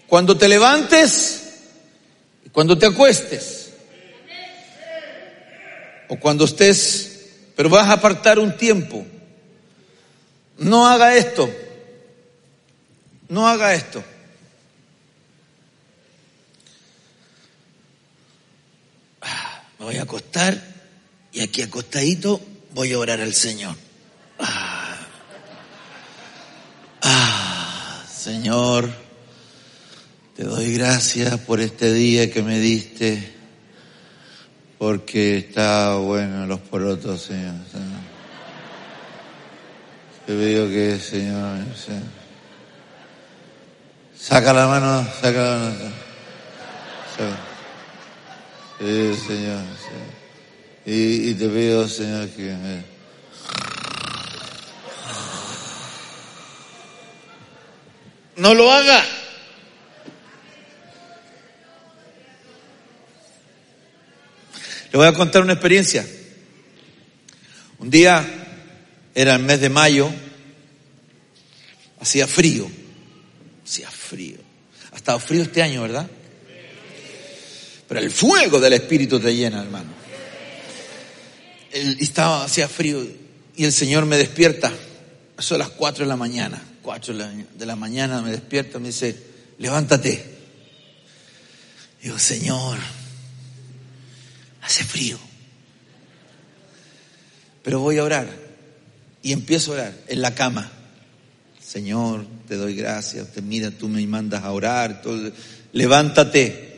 Cuando 0.07 0.35
te 0.35 0.47
levantes 0.47 1.53
y 2.43 2.49
cuando 2.49 2.75
te 2.75 2.87
acuestes, 2.87 3.73
o 6.07 6.19
cuando 6.19 6.45
estés, 6.45 7.27
pero 7.55 7.69
vas 7.69 7.89
a 7.89 7.93
apartar 7.93 8.39
un 8.39 8.57
tiempo. 8.57 9.05
No 10.57 10.87
haga 10.87 11.15
esto, 11.15 11.47
no 13.29 13.47
haga 13.47 13.75
esto. 13.75 14.03
Voy 19.79 19.97
a 19.97 20.03
acostar 20.03 20.61
y 21.31 21.41
aquí 21.41 21.61
acostadito 21.61 22.41
voy 22.73 22.93
a 22.93 22.99
orar 22.99 23.21
al 23.21 23.33
Señor. 23.33 23.75
Ah, 24.39 24.97
ah, 27.01 28.03
Señor, 28.09 28.89
te 30.35 30.43
doy 30.43 30.73
gracias 30.73 31.39
por 31.39 31.61
este 31.61 31.93
día 31.93 32.31
que 32.31 32.41
me 32.41 32.59
diste, 32.59 33.33
porque 34.77 35.37
está 35.37 35.95
bueno 35.95 36.45
los 36.45 36.59
porotos, 36.61 37.21
Señor. 37.21 37.55
Te 40.25 40.33
pido 40.33 40.67
que, 40.67 40.99
Señor, 40.99 41.59
saca 44.17 44.53
la 44.53 44.67
mano, 44.67 45.07
saca 45.21 45.41
la 45.41 45.59
mano. 45.59 46.05
Sí, 48.79 49.15
Señor. 49.27 49.63
Y, 50.85 51.33
te 51.33 51.47
pido, 51.47 51.87
Señor, 51.87 52.29
que. 52.29 52.53
No 58.35 58.53
lo 58.53 58.71
haga. 58.71 59.03
Le 64.91 64.97
voy 64.97 65.07
a 65.07 65.13
contar 65.13 65.41
una 65.41 65.53
experiencia. 65.53 66.05
Un 67.79 67.89
día, 67.89 68.25
era 69.13 69.35
el 69.35 69.43
mes 69.43 69.61
de 69.61 69.69
mayo, 69.69 70.09
hacía 71.99 72.27
frío, 72.27 72.69
hacía 73.65 73.89
frío. 73.89 74.37
Ha 74.91 74.97
estado 74.97 75.19
frío 75.19 75.41
este 75.43 75.61
año, 75.61 75.81
¿verdad? 75.81 76.09
Pero 77.87 77.99
el 77.99 78.11
fuego 78.11 78.59
del 78.59 78.73
Espíritu 78.73 79.19
te 79.19 79.35
llena, 79.35 79.61
hermano. 79.61 79.89
estaba, 81.71 82.43
hacía 82.43 82.67
frío 82.67 83.05
y 83.55 83.63
el 83.63 83.71
Señor 83.71 84.05
me 84.05 84.17
despierta. 84.17 84.71
Eso 85.37 85.55
a 85.55 85.57
las 85.57 85.69
4 85.69 86.05
de 86.05 86.09
la 86.09 86.15
mañana. 86.15 86.61
4 86.81 87.13
de 87.13 87.65
la 87.65 87.75
mañana 87.75 88.21
me 88.21 88.31
despierta, 88.31 88.79
me 88.79 88.87
dice, 88.87 89.15
levántate. 89.57 90.23
Digo, 92.01 92.19
Señor, 92.19 92.77
hace 94.61 94.83
frío. 94.83 95.17
Pero 97.63 97.79
voy 97.79 97.97
a 97.97 98.03
orar. 98.03 98.29
Y 99.23 99.31
empiezo 99.31 99.71
a 99.71 99.75
orar 99.75 99.93
en 100.07 100.21
la 100.21 100.35
cama. 100.35 100.71
Señor, 101.59 102.25
te 102.47 102.55
doy 102.55 102.75
gracias. 102.75 103.31
Te 103.33 103.41
mira, 103.41 103.71
tú 103.71 103.89
me 103.89 104.05
mandas 104.05 104.43
a 104.43 104.51
orar. 104.51 105.01
Levántate. 105.73 106.74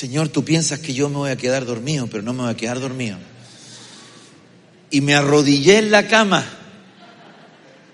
Señor, 0.00 0.30
tú 0.30 0.46
piensas 0.46 0.78
que 0.78 0.94
yo 0.94 1.10
me 1.10 1.16
voy 1.16 1.30
a 1.30 1.36
quedar 1.36 1.66
dormido, 1.66 2.06
pero 2.06 2.22
no 2.22 2.32
me 2.32 2.44
voy 2.44 2.52
a 2.52 2.56
quedar 2.56 2.80
dormido. 2.80 3.18
Y 4.90 5.02
me 5.02 5.14
arrodillé 5.14 5.76
en 5.76 5.90
la 5.90 6.08
cama. 6.08 6.42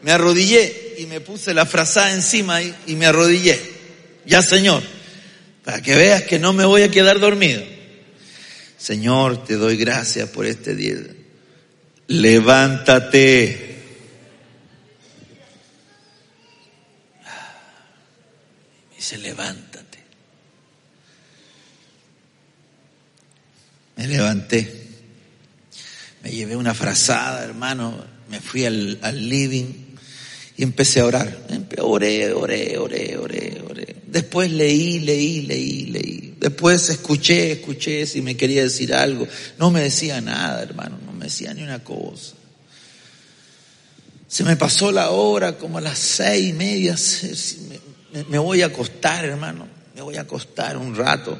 Me 0.02 0.12
arrodillé 0.12 0.94
y 0.98 1.06
me 1.06 1.20
puse 1.20 1.52
la 1.52 1.66
frazada 1.66 2.12
encima 2.12 2.62
y, 2.62 2.72
y 2.86 2.94
me 2.94 3.06
arrodillé. 3.06 3.60
Ya, 4.24 4.40
Señor, 4.40 4.84
para 5.64 5.82
que 5.82 5.96
veas 5.96 6.22
que 6.22 6.38
no 6.38 6.52
me 6.52 6.64
voy 6.64 6.82
a 6.82 6.92
quedar 6.92 7.18
dormido. 7.18 7.64
Señor, 8.78 9.44
te 9.44 9.56
doy 9.56 9.76
gracias 9.76 10.28
por 10.28 10.46
este 10.46 10.76
día. 10.76 10.98
Levántate. 12.06 13.82
Y 18.96 19.02
se 19.02 19.18
levanta. 19.18 19.65
Me 23.96 24.06
levanté, 24.06 24.70
me 26.22 26.30
llevé 26.30 26.54
una 26.54 26.74
frazada, 26.74 27.44
hermano, 27.44 28.04
me 28.28 28.40
fui 28.40 28.64
al, 28.66 28.98
al 29.02 29.28
living 29.28 29.86
y 30.56 30.62
empecé 30.62 31.00
a 31.00 31.06
orar. 31.06 31.46
Oré, 31.80 32.32
oré, 32.32 32.78
oré, 32.78 33.16
oré, 33.16 33.62
oré. 33.68 33.96
Después 34.06 34.50
leí, 34.50 35.00
leí, 35.00 35.42
leí, 35.42 35.86
leí. 35.86 36.34
Después 36.38 36.88
escuché, 36.88 37.52
escuché 37.52 38.06
si 38.06 38.22
me 38.22 38.36
quería 38.36 38.62
decir 38.62 38.94
algo. 38.94 39.26
No 39.58 39.70
me 39.70 39.82
decía 39.82 40.20
nada, 40.20 40.62
hermano, 40.62 40.98
no 41.04 41.12
me 41.12 41.26
decía 41.26 41.52
ni 41.52 41.62
una 41.62 41.84
cosa. 41.84 42.34
Se 44.28 44.44
me 44.44 44.56
pasó 44.56 44.90
la 44.90 45.10
hora 45.10 45.56
como 45.56 45.78
a 45.78 45.80
las 45.80 45.98
seis 45.98 46.50
y 46.50 46.52
media. 46.52 46.96
Me, 48.12 48.24
me 48.24 48.38
voy 48.38 48.62
a 48.62 48.66
acostar, 48.66 49.24
hermano. 49.24 49.68
Me 49.94 50.02
voy 50.02 50.16
a 50.16 50.22
acostar 50.22 50.76
un 50.76 50.94
rato. 50.94 51.38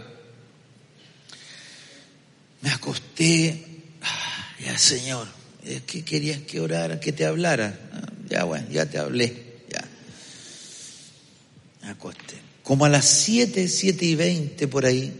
Me 2.62 2.70
acosté. 2.70 3.64
Ya, 4.64 4.78
Señor, 4.78 5.28
¿qué 5.86 6.04
querías 6.04 6.40
que 6.40 6.60
orara, 6.60 6.98
que 6.98 7.12
te 7.12 7.26
hablara? 7.26 7.78
Ah, 7.92 8.12
ya, 8.28 8.44
bueno, 8.44 8.66
ya 8.70 8.86
te 8.86 8.98
hablé. 8.98 9.56
Ya. 9.70 9.84
Me 11.82 11.90
acosté. 11.90 12.36
Como 12.62 12.84
a 12.84 12.88
las 12.88 13.04
siete, 13.04 13.68
siete 13.68 14.04
y 14.04 14.14
veinte 14.14 14.66
por 14.66 14.86
ahí, 14.86 15.12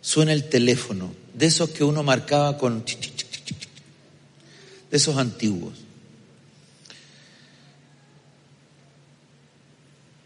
suena 0.00 0.32
el 0.32 0.48
teléfono. 0.48 1.14
De 1.32 1.46
esos 1.46 1.70
que 1.70 1.84
uno 1.84 2.02
marcaba 2.02 2.58
con... 2.58 2.84
De 2.84 4.96
esos 4.96 5.16
antiguos. 5.16 5.78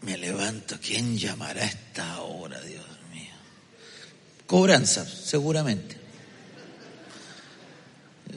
Me 0.01 0.17
levanto, 0.17 0.77
¿quién 0.81 1.17
llamará 1.17 1.63
a 1.63 1.65
esta 1.65 2.21
hora, 2.21 2.59
Dios 2.61 2.85
mío? 3.13 3.33
Cobranza, 4.45 5.05
seguramente. 5.05 5.96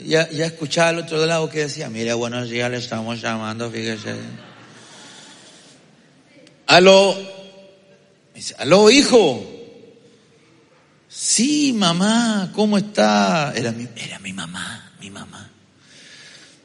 Ya, 0.06 0.30
ya 0.30 0.46
escuchaba 0.46 0.88
al 0.88 0.98
otro 0.98 1.24
lado 1.26 1.48
que 1.48 1.60
decía, 1.60 1.88
mira, 1.88 2.14
buenos 2.14 2.48
días, 2.48 2.70
le 2.70 2.78
estamos 2.78 3.20
llamando, 3.20 3.70
fíjese. 3.70 4.14
Aló, 6.66 7.16
aló, 8.58 8.90
hijo. 8.90 9.46
Sí, 11.08 11.72
mamá, 11.72 12.52
¿cómo 12.54 12.78
está? 12.78 13.52
Era 13.54 13.72
mi, 13.72 13.88
era 13.96 14.18
mi 14.20 14.32
mamá, 14.32 14.92
mi 15.00 15.10
mamá. 15.10 15.50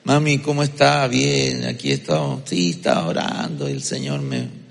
Mami, 0.04 0.38
¿cómo 0.38 0.62
está? 0.62 1.08
Bien, 1.08 1.66
aquí 1.66 1.92
estamos. 1.92 2.44
Sí, 2.46 2.72
está 2.72 3.06
orando 3.08 3.68
y 3.68 3.72
el 3.72 3.82
Señor 3.82 4.22
me, 4.22 4.66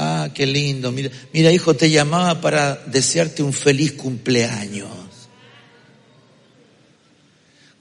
Ah, 0.00 0.30
qué 0.32 0.46
lindo. 0.46 0.92
Mira, 0.92 1.10
mira, 1.32 1.50
hijo, 1.50 1.74
te 1.74 1.90
llamaba 1.90 2.40
para 2.40 2.76
desearte 2.86 3.42
un 3.42 3.52
feliz 3.52 3.92
cumpleaños. 3.92 4.88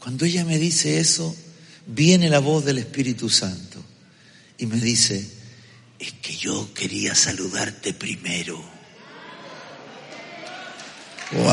Cuando 0.08 0.24
ella 0.24 0.46
me 0.46 0.58
dice 0.58 1.02
eso, 1.02 1.36
viene 1.86 2.30
la 2.30 2.39
voz 2.39 2.63
del 2.63 2.78
Espíritu 2.78 3.30
Santo 3.30 3.84
y 4.58 4.65
me 4.65 4.78
dice, 4.78 5.30
es 6.00 6.13
que 6.22 6.34
yo 6.34 6.74
quería 6.74 7.13
saludarte 7.13 7.93
primero. 7.93 8.58
¡Wow! 11.34 11.43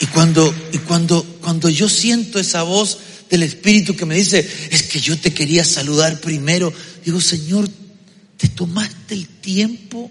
Y 0.00 0.06
cuando, 0.08 0.54
y 0.70 0.78
cuando, 0.80 1.24
cuando 1.40 1.70
yo 1.70 1.88
siento 1.88 2.38
esa 2.40 2.62
voz, 2.62 2.98
del 3.30 3.44
Espíritu 3.44 3.96
que 3.96 4.04
me 4.04 4.16
dice, 4.16 4.46
es 4.70 4.82
que 4.82 5.00
yo 5.00 5.18
te 5.18 5.32
quería 5.32 5.64
saludar 5.64 6.20
primero. 6.20 6.74
Digo, 7.02 7.22
Señor, 7.22 7.70
¿te 8.36 8.48
tomaste 8.48 9.14
el 9.14 9.26
tiempo 9.28 10.01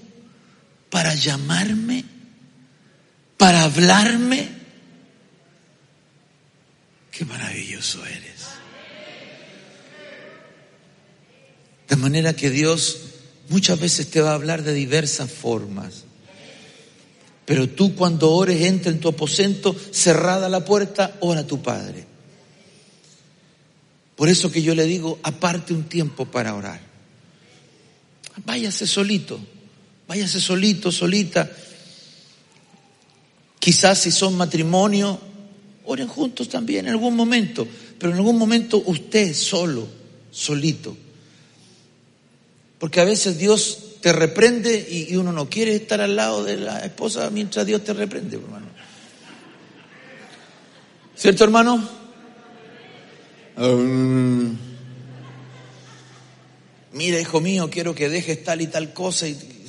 para 0.92 1.16
llamarme? 1.16 2.06
¿Para 3.38 3.64
hablarme? 3.64 4.48
Qué 7.10 7.26
maravilloso 7.26 8.06
eres. 8.06 8.46
De 11.88 11.96
manera 11.96 12.34
que 12.34 12.52
Dios 12.52 13.00
muchas 13.50 13.80
veces 13.80 14.12
te 14.12 14.22
va 14.22 14.32
a 14.32 14.36
hablar 14.36 14.62
de 14.62 14.74
diversas 14.74 15.32
formas. 15.32 16.04
Pero 17.46 17.68
tú 17.68 17.96
cuando 17.96 18.32
ores, 18.32 18.62
entra 18.62 18.92
en 18.92 19.00
tu 19.00 19.10
aposento, 19.10 19.76
cerrada 19.92 20.48
la 20.48 20.64
puerta, 20.64 21.18
ora 21.22 21.42
a 21.42 21.48
tu 21.48 21.62
Padre. 21.62 22.06
Por 24.16 24.30
eso 24.30 24.52
que 24.52 24.62
yo 24.62 24.76
le 24.76 24.86
digo, 24.86 25.20
aparte 25.24 25.74
un 25.74 25.86
tiempo 25.86 26.26
para 26.26 26.54
orar. 26.54 26.80
Váyase 28.46 28.86
solito, 28.86 29.40
váyase 30.12 30.42
solito, 30.42 30.92
solita. 30.92 31.50
Quizás 33.60 33.98
si 33.98 34.12
son 34.12 34.36
matrimonio, 34.36 35.18
oren 35.86 36.10
juntos 36.10 36.50
también 36.50 36.86
en 36.86 36.92
algún 36.92 37.16
momento, 37.16 37.66
pero 37.98 38.12
en 38.12 38.18
algún 38.18 38.38
momento 38.38 38.84
usted 38.86 39.34
solo, 39.34 39.88
solito. 40.30 40.98
Porque 42.78 43.00
a 43.00 43.06
veces 43.06 43.38
Dios 43.38 44.02
te 44.02 44.12
reprende 44.12 44.86
y, 45.10 45.16
uno 45.16 45.32
no 45.32 45.50
quiere 45.50 45.76
estar 45.76 46.02
al 46.02 46.18
lado 46.18 46.44
de 46.44 46.58
la 46.58 46.80
esposa 46.80 47.30
mientras 47.30 47.66
Dios 47.66 47.82
te 47.82 47.94
reprende, 47.94 48.36
hermano. 48.36 48.68
¿Cierto, 51.16 51.46
hermano? 51.46 51.90
Um, 53.56 54.58
mira, 56.92 57.18
hijo 57.18 57.40
mío, 57.40 57.70
quiero 57.70 57.96
que 57.96 58.10
dejes 58.10 58.44
tal 58.44 58.60
y 58.60 58.68
tal 58.68 58.92
cosa. 58.92 59.30
Y, 59.30 59.61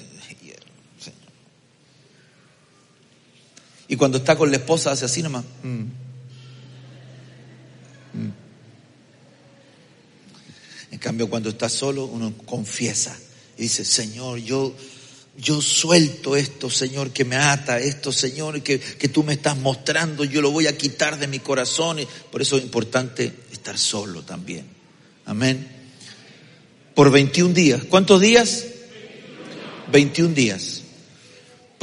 y 3.92 3.96
cuando 3.96 4.16
está 4.16 4.36
con 4.36 4.50
la 4.50 4.56
esposa 4.56 4.90
hace 4.90 5.04
así 5.04 5.22
nomás. 5.22 5.44
Mm. 5.62 5.82
Mm. 8.14 8.32
En 10.92 10.98
cambio, 10.98 11.28
cuando 11.28 11.50
está 11.50 11.68
solo, 11.68 12.06
uno 12.06 12.32
confiesa 12.46 13.14
y 13.58 13.64
dice, 13.64 13.84
Señor, 13.84 14.38
yo, 14.38 14.74
yo 15.36 15.60
suelto 15.60 16.36
esto, 16.36 16.70
Señor, 16.70 17.10
que 17.10 17.26
me 17.26 17.36
ata, 17.36 17.80
esto, 17.80 18.12
Señor, 18.12 18.62
que, 18.62 18.80
que 18.80 19.08
tú 19.08 19.24
me 19.24 19.34
estás 19.34 19.58
mostrando, 19.58 20.24
yo 20.24 20.40
lo 20.40 20.50
voy 20.50 20.68
a 20.68 20.78
quitar 20.78 21.18
de 21.18 21.26
mi 21.26 21.40
corazón. 21.40 21.98
Por 22.30 22.40
eso 22.40 22.56
es 22.56 22.62
importante 22.62 23.30
estar 23.52 23.76
solo 23.76 24.22
también. 24.22 24.64
Amén. 25.26 25.68
Por 26.94 27.10
21 27.10 27.52
días. 27.52 27.82
¿Cuántos 27.90 28.22
días? 28.22 28.64
21 29.92 30.32
días. 30.32 30.71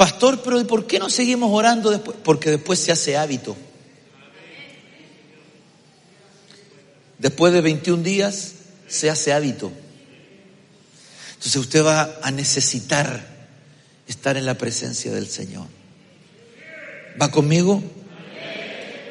Pastor, 0.00 0.40
pero 0.40 0.58
¿y 0.58 0.64
por 0.64 0.86
qué 0.86 0.98
no 0.98 1.10
seguimos 1.10 1.50
orando 1.52 1.90
después? 1.90 2.16
Porque 2.24 2.48
después 2.48 2.78
se 2.78 2.90
hace 2.90 3.18
hábito. 3.18 3.54
Después 7.18 7.52
de 7.52 7.60
21 7.60 8.02
días 8.02 8.52
se 8.88 9.10
hace 9.10 9.34
hábito. 9.34 9.70
Entonces 11.34 11.56
usted 11.56 11.84
va 11.84 12.18
a 12.22 12.30
necesitar 12.30 13.26
estar 14.08 14.38
en 14.38 14.46
la 14.46 14.54
presencia 14.54 15.12
del 15.12 15.28
Señor. 15.28 15.66
¿Va 17.20 17.30
conmigo? 17.30 17.82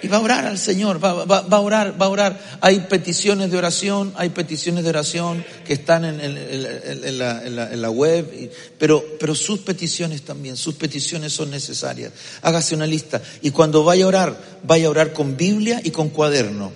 Y 0.02 0.08
va 0.08 0.18
a 0.18 0.22
orar 0.22 0.46
al 0.46 0.58
Señor, 0.58 1.04
va, 1.04 1.12
a 1.12 1.60
orar, 1.60 2.02
va 2.02 2.06
a 2.06 2.10
orar. 2.10 2.40
Hay 2.62 2.82
peticiones 2.82 3.52
de 3.52 3.58
oración, 3.58 4.14
hay 4.16 4.30
peticiones 4.30 4.84
de 4.84 4.90
oración 4.90 5.46
que 5.66 5.74
están 5.74 6.06
en, 6.06 7.18
la, 7.18 7.90
web, 7.90 8.52
pero, 8.78 9.04
pero 9.20 9.36
sus 9.36 9.60
peticiones 9.60 10.22
también, 10.22 10.56
sus 10.58 10.76
peticiones 10.76 11.34
son 11.34 11.52
necesarias. 11.52 12.12
Hágase 12.42 12.76
una 12.76 12.88
lista. 12.88 13.22
Y 13.42 13.52
cuando 13.52 13.84
vaya 13.84 14.06
a 14.06 14.08
orar, 14.08 14.42
vaya 14.64 14.88
a 14.88 14.90
orar 14.90 15.14
con 15.14 15.36
Biblia 15.36 15.82
y 15.84 15.92
con 15.92 16.10
cuaderno. 16.10 16.72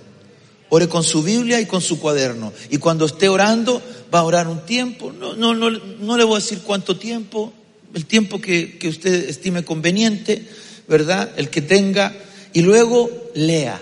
Ore 0.69 0.89
con 0.89 1.03
su 1.03 1.21
Biblia 1.21 1.62
y 1.62 1.67
con 1.67 1.81
su 1.81 1.99
cuaderno. 1.99 2.51
Y 2.71 2.77
cuando 2.77 3.05
esté 3.05 3.29
orando, 3.29 3.79
va 4.13 4.19
a 4.19 4.23
orar 4.23 4.47
un 4.47 4.65
tiempo. 4.65 5.12
No, 5.12 5.36
no, 5.36 5.53
no, 5.53 5.69
no 5.69 6.17
le 6.17 6.23
voy 6.23 6.38
a 6.38 6.39
decir 6.39 6.62
cuánto 6.63 6.97
tiempo, 6.97 7.53
el 7.93 8.07
tiempo 8.07 8.41
que, 8.41 8.79
que 8.79 8.89
usted 8.89 9.29
estime 9.29 9.63
conveniente, 9.63 10.48
¿verdad? 10.87 11.29
El 11.37 11.50
que 11.50 11.62
tenga 11.62 12.12
y 12.54 12.62
luego 12.62 13.10
lea. 13.33 13.81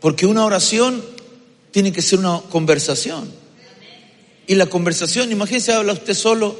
Porque 0.00 0.26
una 0.26 0.44
oración 0.44 1.04
tiene 1.70 1.92
que 1.92 2.02
ser 2.02 2.18
una 2.18 2.40
conversación. 2.50 3.32
Y 4.46 4.56
la 4.56 4.66
conversación, 4.66 5.30
imagínese, 5.30 5.72
habla 5.72 5.92
usted 5.92 6.14
solo, 6.14 6.58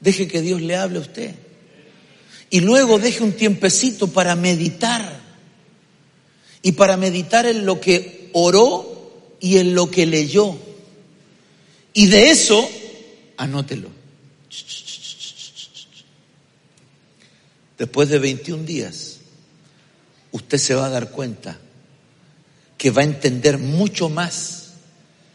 deje 0.00 0.26
que 0.26 0.40
Dios 0.40 0.62
le 0.62 0.76
hable 0.76 0.98
a 0.98 1.02
usted. 1.02 1.34
Y 2.48 2.60
luego 2.60 2.98
deje 2.98 3.22
un 3.22 3.32
tiempecito 3.32 4.08
para 4.08 4.34
meditar. 4.36 5.20
Y 6.62 6.72
para 6.72 6.96
meditar 6.96 7.44
en 7.44 7.66
lo 7.66 7.80
que 7.80 8.30
oró 8.32 9.36
y 9.40 9.58
en 9.58 9.74
lo 9.74 9.90
que 9.90 10.06
leyó. 10.06 10.56
Y 11.92 12.06
de 12.06 12.30
eso, 12.30 12.66
anótelo. 13.36 13.90
Después 17.84 18.08
de 18.08 18.18
21 18.18 18.64
días, 18.64 19.18
usted 20.32 20.56
se 20.56 20.74
va 20.74 20.86
a 20.86 20.88
dar 20.88 21.10
cuenta 21.10 21.58
que 22.78 22.90
va 22.90 23.02
a 23.02 23.04
entender 23.04 23.58
mucho 23.58 24.08
más 24.08 24.72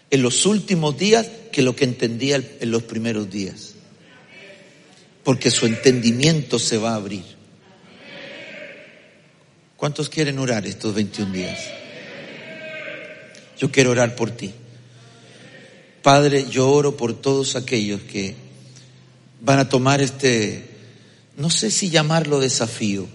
en 0.09 0.23
los 0.23 0.47
últimos 0.47 0.97
días 0.97 1.29
que 1.51 1.61
lo 1.61 1.75
que 1.75 1.83
entendía 1.83 2.37
en 2.37 2.71
los 2.71 2.81
primeros 2.81 3.29
días. 3.29 3.75
Porque 5.23 5.51
su 5.51 5.67
entendimiento 5.67 6.57
se 6.57 6.79
va 6.79 6.93
a 6.93 6.95
abrir. 6.95 7.23
¿Cuántos 9.77 10.09
quieren 10.09 10.39
orar 10.39 10.65
estos 10.65 10.95
21 10.95 11.31
días? 11.31 11.59
Yo 13.59 13.71
quiero 13.71 13.91
orar 13.91 14.15
por 14.15 14.31
ti. 14.31 14.51
Padre, 16.01 16.47
yo 16.49 16.67
oro 16.67 16.97
por 16.97 17.13
todos 17.13 17.55
aquellos 17.55 18.01
que 18.01 18.33
van 19.39 19.59
a 19.59 19.69
tomar 19.69 20.01
este, 20.01 20.68
no 21.39 21.49
sé 21.49 21.71
si 21.71 21.89
llamarlo 21.89 22.39
desafío, 22.41 23.07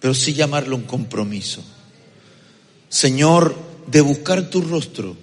pero 0.00 0.12
sí 0.12 0.34
llamarlo 0.34 0.74
un 0.74 0.82
compromiso. 0.82 1.64
Señor, 2.88 3.56
de 3.86 4.00
buscar 4.00 4.50
tu 4.50 4.60
rostro 4.60 5.16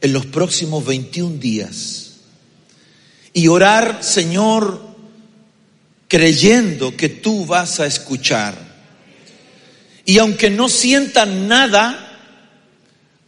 en 0.00 0.12
los 0.12 0.26
próximos 0.26 0.84
21 0.84 1.38
días 1.38 2.16
y 3.32 3.46
orar, 3.46 4.02
Señor, 4.02 4.80
creyendo 6.08 6.96
que 6.96 7.08
tú 7.08 7.46
vas 7.46 7.78
a 7.78 7.86
escuchar. 7.86 8.56
Y 10.04 10.18
aunque 10.18 10.50
no 10.50 10.68
sientan 10.68 11.46
nada, 11.46 12.18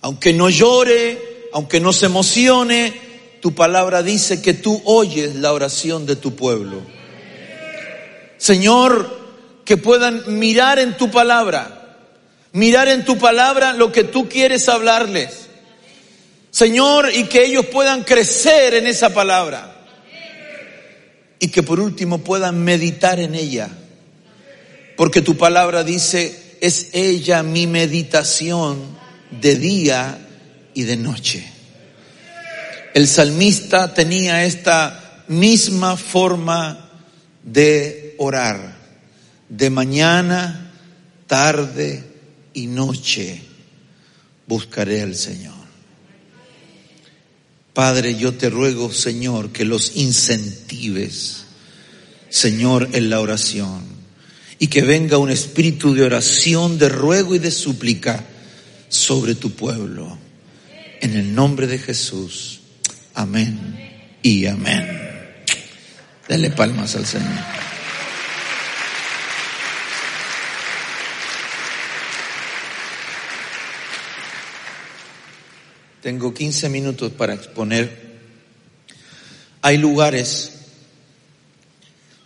aunque 0.01 0.33
no 0.33 0.51
llore, 0.51 1.49
aunque 1.53 1.79
no 1.79 1.93
se 1.93 2.07
emocione, 2.07 2.93
tu 3.41 3.55
palabra 3.55 4.03
dice 4.03 4.43
que 4.43 4.53
tú 4.53 4.83
oyes 4.85 5.37
la 5.37 5.53
oración 5.53 6.07
de 6.07 6.17
tu 6.17 6.35
pueblo. 6.35 7.02
Señor, 8.43 9.09
que 9.65 9.77
puedan 9.77 10.41
mirar 10.41 10.81
en 10.81 10.97
tu 10.97 11.13
palabra, 11.13 11.97
mirar 12.51 12.89
en 12.89 13.05
tu 13.05 13.17
palabra 13.17 13.73
lo 13.73 13.93
que 13.93 14.03
tú 14.03 14.29
quieres 14.29 14.69
hablarles. 14.69 15.47
Señor, 16.51 17.13
y 17.15 17.27
que 17.27 17.45
ellos 17.45 17.67
puedan 17.67 18.03
crecer 18.03 18.75
en 18.75 18.89
esa 18.89 19.15
palabra. 19.15 19.77
Y 21.39 21.51
que 21.51 21.63
por 21.63 21.79
último 21.79 22.19
puedan 22.19 22.65
meditar 22.65 23.21
en 23.21 23.37
ella. 23.37 23.69
Porque 24.97 25.23
tu 25.23 25.37
palabra 25.37 25.85
dice, 25.85 26.57
es 26.61 26.89
ella 26.95 27.45
mi 27.45 27.69
meditación 27.69 28.99
de 29.31 29.55
día 29.55 30.19
y 30.75 30.83
de 30.83 30.97
noche. 30.97 31.49
El 32.93 33.07
salmista 33.07 33.95
tenía 33.95 34.45
esta 34.45 35.23
misma 35.29 35.97
forma 35.97 36.91
de 37.45 38.02
orar, 38.23 38.77
de 39.49 39.69
mañana, 39.69 40.73
tarde 41.27 42.05
y 42.55 42.67
noche 42.67 43.43
buscaré 44.47 45.03
al 45.03 45.17
Señor. 45.17 45.63
Padre, 47.75 48.15
yo 48.15 48.35
te 48.35 48.51
ruego, 48.51 48.93
Señor, 48.93 49.51
que 49.51 49.65
los 49.65 49.97
incentives, 49.97 51.45
Señor, 52.29 52.91
en 52.93 53.11
la 53.11 53.21
oración 53.21 53.83
y 54.59 54.69
que 54.69 54.83
venga 54.83 55.19
un 55.19 55.31
espíritu 55.31 55.95
de 55.95 56.05
oración, 56.05 56.79
de 56.79 56.89
ruego 56.89 57.35
y 57.35 57.39
de 57.39 57.51
súplica 57.51 58.25
sobre 58.89 59.35
tu 59.35 59.51
pueblo. 59.53 60.19
En 61.01 61.17
el 61.17 61.35
nombre 61.35 61.67
de 61.67 61.79
Jesús. 61.79 62.61
Amén 63.15 64.17
y 64.23 64.47
amén. 64.47 65.11
Dale 66.29 66.51
palmas 66.51 66.95
al 66.95 67.07
Señor. 67.07 67.62
Tengo 76.03 76.35
15 76.35 76.69
minutos 76.69 77.13
para 77.13 77.33
exponer. 77.33 78.19
Hay 79.61 79.79
lugares 79.79 80.51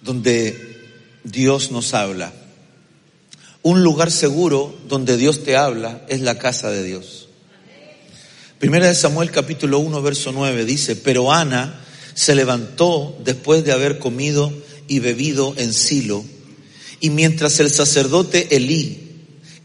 donde 0.01 0.81
Dios 1.25 1.71
nos 1.73 1.93
habla. 1.93 2.33
Un 3.61 3.83
lugar 3.83 4.11
seguro 4.11 4.75
donde 4.89 5.19
Dios 5.19 5.45
te 5.45 5.59
habla 5.59 6.01
es 6.09 6.23
la 6.23 6.39
casa 6.39 6.71
de 6.71 6.85
Dios. 6.85 7.29
Primera 8.59 8.87
de 8.87 8.95
Samuel 8.95 9.31
capítulo 9.31 9.79
1 9.81 10.01
verso 10.01 10.33
9 10.33 10.65
dice, 10.65 10.97
pero 10.97 11.31
Ana 11.31 11.85
se 12.15 12.35
levantó 12.35 13.15
después 13.27 13.63
de 13.63 13.73
haber 13.73 13.99
comido 13.99 14.51
y 14.89 15.01
bebido 15.01 15.53
en 15.59 15.75
Silo, 15.75 16.25
y 17.01 17.11
mientras 17.11 17.61
el 17.61 17.71
sacerdote 17.71 18.57
Elí 18.57 19.06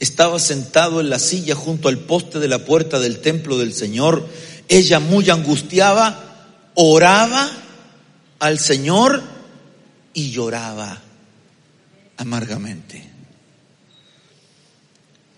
estaba 0.02 0.38
sentado 0.39 0.99
en 0.99 1.10
la 1.10 1.20
silla 1.20 1.56
junto 1.56 1.88
al 1.88 1.99
poste 1.99 2.39
de 2.39 2.49
la 2.49 2.66
puerta 2.66 2.99
del 2.99 3.20
templo 3.20 3.58
del 3.58 3.74
Señor, 3.74 4.28
ella 4.68 4.99
muy 4.99 5.30
angustiaba, 5.30 6.72
oraba 6.74 7.49
al 8.39 8.60
Señor 8.60 9.22
y 10.14 10.32
lloraba 10.32 11.02
amargamente. 12.18 13.08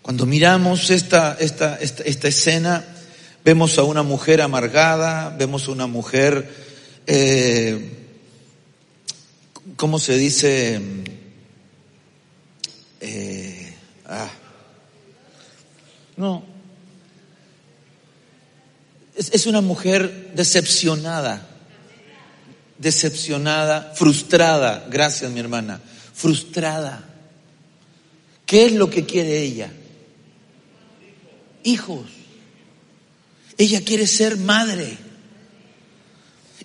Cuando 0.01 0.26
miramos 0.26 0.89
esta, 0.89 1.38
esta, 1.39 1.76
esta, 1.78 2.28
escena, 2.28 2.86
vemos 3.45 3.78
a 3.78 3.84
una 3.84 4.01
mujer 4.01 4.41
amargada, 4.41 5.30
vemos 5.38 5.68
a 5.68 5.72
una 5.72 5.88
mujer 5.88 6.49
eh, 7.05 7.99
¿cómo 9.76 9.99
se 9.99 10.18
dice? 10.18 10.82
Eh, 13.01 13.74
ah, 14.05 14.30
no, 16.18 16.43
es, 19.16 19.45
una 19.45 19.61
mujer 19.61 20.32
decepcionada, 20.36 21.47
decepcionada, 22.78 23.93
frustrada, 23.95 24.88
gracias 24.89 25.32
mi 25.32 25.39
hermana, 25.39 25.82
frustrada. 26.14 27.09
¿Qué 28.45 28.66
es 28.66 28.72
lo 28.74 28.89
que 28.89 29.05
quiere 29.05 29.41
ella? 29.41 29.72
Hijos. 31.64 32.05
Ella 33.57 33.84
quiere 33.84 34.07
ser 34.07 34.38
madre. 34.38 34.97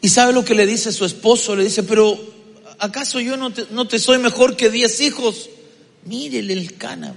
¿Y 0.01 0.09
sabe 0.09 0.32
lo 0.32 0.44
que 0.44 0.55
le 0.55 0.66
dice 0.66 0.92
su 0.92 1.05
esposo? 1.05 1.55
Le 1.55 1.64
dice, 1.64 1.82
pero 1.82 2.18
¿acaso 2.78 3.20
yo 3.20 3.36
no 3.36 3.53
te, 3.53 3.66
no 3.70 3.86
te 3.86 3.99
soy 3.99 4.18
mejor 4.18 4.57
que 4.57 4.70
diez 4.70 5.01
hijos? 5.01 5.51
Mírele 6.05 6.55
el 6.55 6.76
cana. 6.76 7.14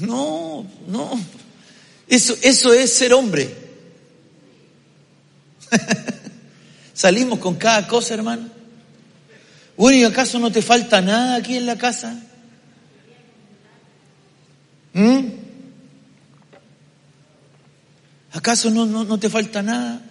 No, 0.00 0.66
no. 0.86 1.20
Eso, 2.08 2.36
eso 2.42 2.72
es 2.72 2.92
ser 2.92 3.12
hombre. 3.14 3.54
Salimos 6.94 7.38
con 7.38 7.54
cada 7.56 7.86
cosa, 7.86 8.14
hermano. 8.14 8.48
Bueno, 9.76 9.98
¿y 9.98 10.04
acaso 10.04 10.38
no 10.38 10.52
te 10.52 10.62
falta 10.62 11.00
nada 11.00 11.36
aquí 11.36 11.56
en 11.56 11.66
la 11.66 11.76
casa? 11.78 12.22
¿Mm? 14.92 15.20
¿Acaso 18.32 18.70
no, 18.70 18.86
no, 18.86 19.18
te 19.18 19.28
falta 19.28 19.62
nada? 19.62 20.02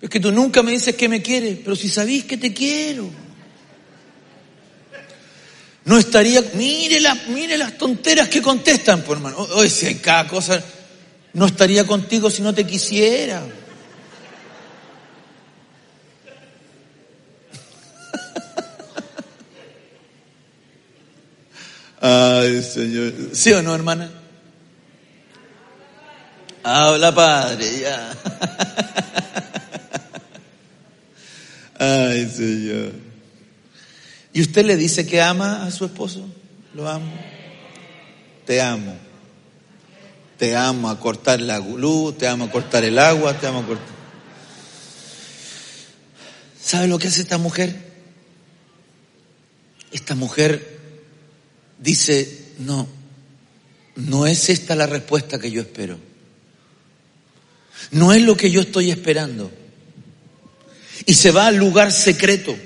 Es 0.00 0.10
que 0.10 0.18
tú 0.18 0.32
nunca 0.32 0.62
me 0.62 0.72
dices 0.72 0.96
que 0.96 1.08
me 1.08 1.22
quieres, 1.22 1.58
pero 1.62 1.76
si 1.76 1.88
sabís 1.88 2.24
que 2.24 2.36
te 2.36 2.52
quiero. 2.52 3.08
No 5.84 5.98
estaría, 5.98 6.40
mire, 6.54 7.00
mire 7.28 7.58
las 7.58 7.76
tonteras 7.76 8.28
que 8.28 8.40
contestan, 8.40 9.02
por 9.02 9.16
hermano. 9.16 9.38
Oye, 9.38 9.68
si 9.68 9.86
hay 9.86 9.96
cada 9.96 10.28
cosa, 10.28 10.62
no 11.32 11.46
estaría 11.46 11.84
contigo 11.84 12.30
si 12.30 12.40
no 12.42 12.54
te 12.54 12.64
quisiera. 12.64 13.42
Ay, 22.00 22.62
Señor. 22.62 23.12
¿Sí 23.32 23.52
o 23.52 23.60
no, 23.62 23.74
hermana? 23.74 24.08
Habla 26.62 27.12
Padre, 27.12 27.80
ya. 27.80 28.12
Ay, 31.76 32.30
Señor. 32.30 33.11
¿Y 34.32 34.40
usted 34.40 34.64
le 34.64 34.76
dice 34.76 35.06
que 35.06 35.20
ama 35.20 35.64
a 35.64 35.70
su 35.70 35.84
esposo? 35.84 36.26
Lo 36.74 36.88
amo. 36.88 37.12
Te 38.46 38.60
amo. 38.60 38.96
Te 40.38 40.56
amo 40.56 40.90
a 40.90 40.98
cortar 40.98 41.40
la 41.40 41.58
luz, 41.58 42.18
te 42.18 42.26
amo 42.26 42.46
a 42.46 42.50
cortar 42.50 42.84
el 42.84 42.98
agua, 42.98 43.38
te 43.38 43.46
amo 43.46 43.60
a 43.60 43.66
cortar. 43.66 43.86
¿Sabe 46.60 46.88
lo 46.88 46.98
que 46.98 47.08
hace 47.08 47.20
esta 47.20 47.38
mujer? 47.38 47.92
Esta 49.92 50.14
mujer 50.14 50.80
dice, 51.78 52.54
no, 52.58 52.88
no 53.94 54.26
es 54.26 54.48
esta 54.48 54.74
la 54.74 54.86
respuesta 54.86 55.38
que 55.38 55.50
yo 55.50 55.60
espero. 55.60 55.98
No 57.90 58.12
es 58.12 58.22
lo 58.22 58.36
que 58.36 58.50
yo 58.50 58.62
estoy 58.62 58.90
esperando. 58.90 59.50
Y 61.04 61.14
se 61.14 61.30
va 61.30 61.48
al 61.48 61.56
lugar 61.56 61.92
secreto. 61.92 62.56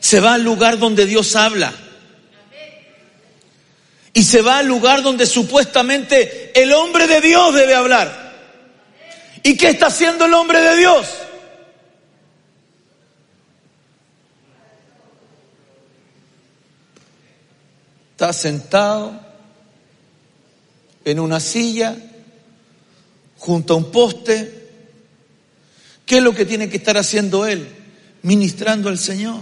Se 0.00 0.18
va 0.20 0.34
al 0.34 0.42
lugar 0.42 0.78
donde 0.78 1.06
Dios 1.06 1.36
habla. 1.36 1.72
Y 4.12 4.24
se 4.24 4.42
va 4.42 4.58
al 4.58 4.66
lugar 4.66 5.02
donde 5.02 5.26
supuestamente 5.26 6.50
el 6.60 6.72
hombre 6.72 7.06
de 7.06 7.20
Dios 7.20 7.54
debe 7.54 7.74
hablar. 7.74 8.30
¿Y 9.42 9.56
qué 9.56 9.68
está 9.68 9.86
haciendo 9.86 10.24
el 10.24 10.34
hombre 10.34 10.60
de 10.60 10.76
Dios? 10.76 11.06
Está 18.12 18.32
sentado 18.32 19.18
en 21.04 21.20
una 21.20 21.40
silla 21.40 21.96
junto 23.38 23.74
a 23.74 23.76
un 23.78 23.90
poste. 23.90 24.68
¿Qué 26.04 26.18
es 26.18 26.22
lo 26.22 26.34
que 26.34 26.44
tiene 26.44 26.68
que 26.68 26.76
estar 26.76 26.98
haciendo 26.98 27.46
él? 27.46 27.66
Ministrando 28.22 28.90
al 28.90 28.98
Señor, 28.98 29.40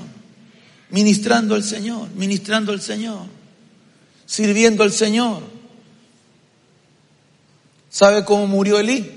ministrando 0.90 1.54
al 1.54 1.64
Señor, 1.64 2.08
ministrando 2.14 2.72
al 2.72 2.80
Señor, 2.80 3.26
sirviendo 4.26 4.82
al 4.82 4.92
Señor. 4.92 5.42
¿Sabe 7.90 8.24
cómo 8.24 8.46
murió 8.46 8.78
Elí? 8.78 9.10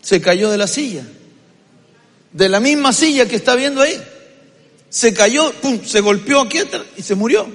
Se 0.00 0.20
cayó 0.20 0.50
de 0.50 0.58
la 0.58 0.66
silla, 0.66 1.04
de 2.32 2.48
la 2.48 2.60
misma 2.60 2.92
silla 2.92 3.26
que 3.26 3.36
está 3.36 3.54
viendo 3.54 3.80
ahí 3.80 4.00
se 4.94 5.12
cayó, 5.12 5.52
pum, 5.54 5.84
se 5.84 6.00
golpeó 6.00 6.42
aquí 6.42 6.60
y 6.96 7.02
se 7.02 7.16
murió. 7.16 7.48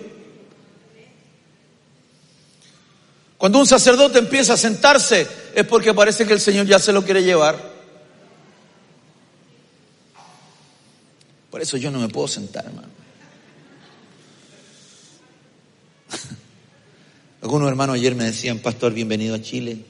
Cuando 3.37 3.59
un 3.59 3.65
sacerdote 3.65 4.19
empieza 4.19 4.55
a 4.55 4.57
sentarse 4.57 5.25
es 5.55 5.65
porque 5.65 5.93
parece 5.93 6.25
que 6.25 6.33
el 6.33 6.41
Señor 6.41 6.65
ya 6.65 6.79
se 6.79 6.91
lo 6.91 7.05
quiere 7.05 7.23
llevar. 7.23 7.68
Por 11.49 11.61
eso 11.61 11.77
yo 11.77 11.89
no 11.91 11.99
me 11.99 12.09
puedo 12.09 12.27
sentar, 12.27 12.65
hermano. 12.65 12.89
Algunos 17.41 17.67
hermanos 17.69 17.95
ayer 17.95 18.15
me 18.15 18.25
decían, 18.25 18.59
pastor, 18.59 18.93
bienvenido 18.93 19.35
a 19.35 19.41
Chile. 19.41 19.83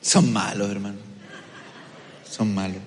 Son 0.00 0.32
malos, 0.32 0.70
hermano. 0.70 0.96
Son 2.28 2.54
malos. 2.54 2.80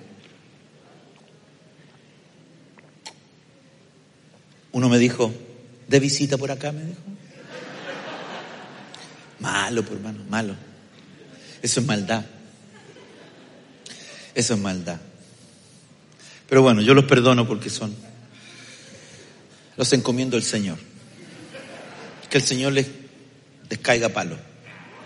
Uno 4.72 4.90
me 4.90 4.98
dijo, 4.98 5.32
de 5.88 6.00
visita 6.00 6.38
por 6.40 6.50
acá, 6.50 6.72
me 6.72 6.84
dijo. 6.84 7.11
Malo, 9.42 9.84
pues, 9.84 9.98
hermano, 9.98 10.24
malo. 10.30 10.56
Eso 11.62 11.80
es 11.80 11.86
maldad. 11.86 12.24
Eso 14.36 14.54
es 14.54 14.60
maldad. 14.60 15.00
Pero 16.48 16.62
bueno, 16.62 16.82
yo 16.82 16.94
los 16.94 17.06
perdono 17.06 17.48
porque 17.48 17.70
son. 17.70 17.96
Los 19.78 19.92
encomiendo 19.94 20.38
al 20.38 20.44
Señor. 20.44 20.78
Que 22.30 22.38
el 22.38 22.44
Señor 22.44 22.74
les, 22.74 22.88
les 23.70 23.80
caiga 23.80 24.10
palo. 24.10 24.38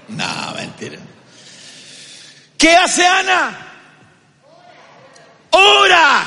No, 0.10 0.54
mentira. 0.56 1.00
¿Qué 2.58 2.76
hace 2.76 3.06
Ana? 3.06 3.68
Ora. 5.52 6.26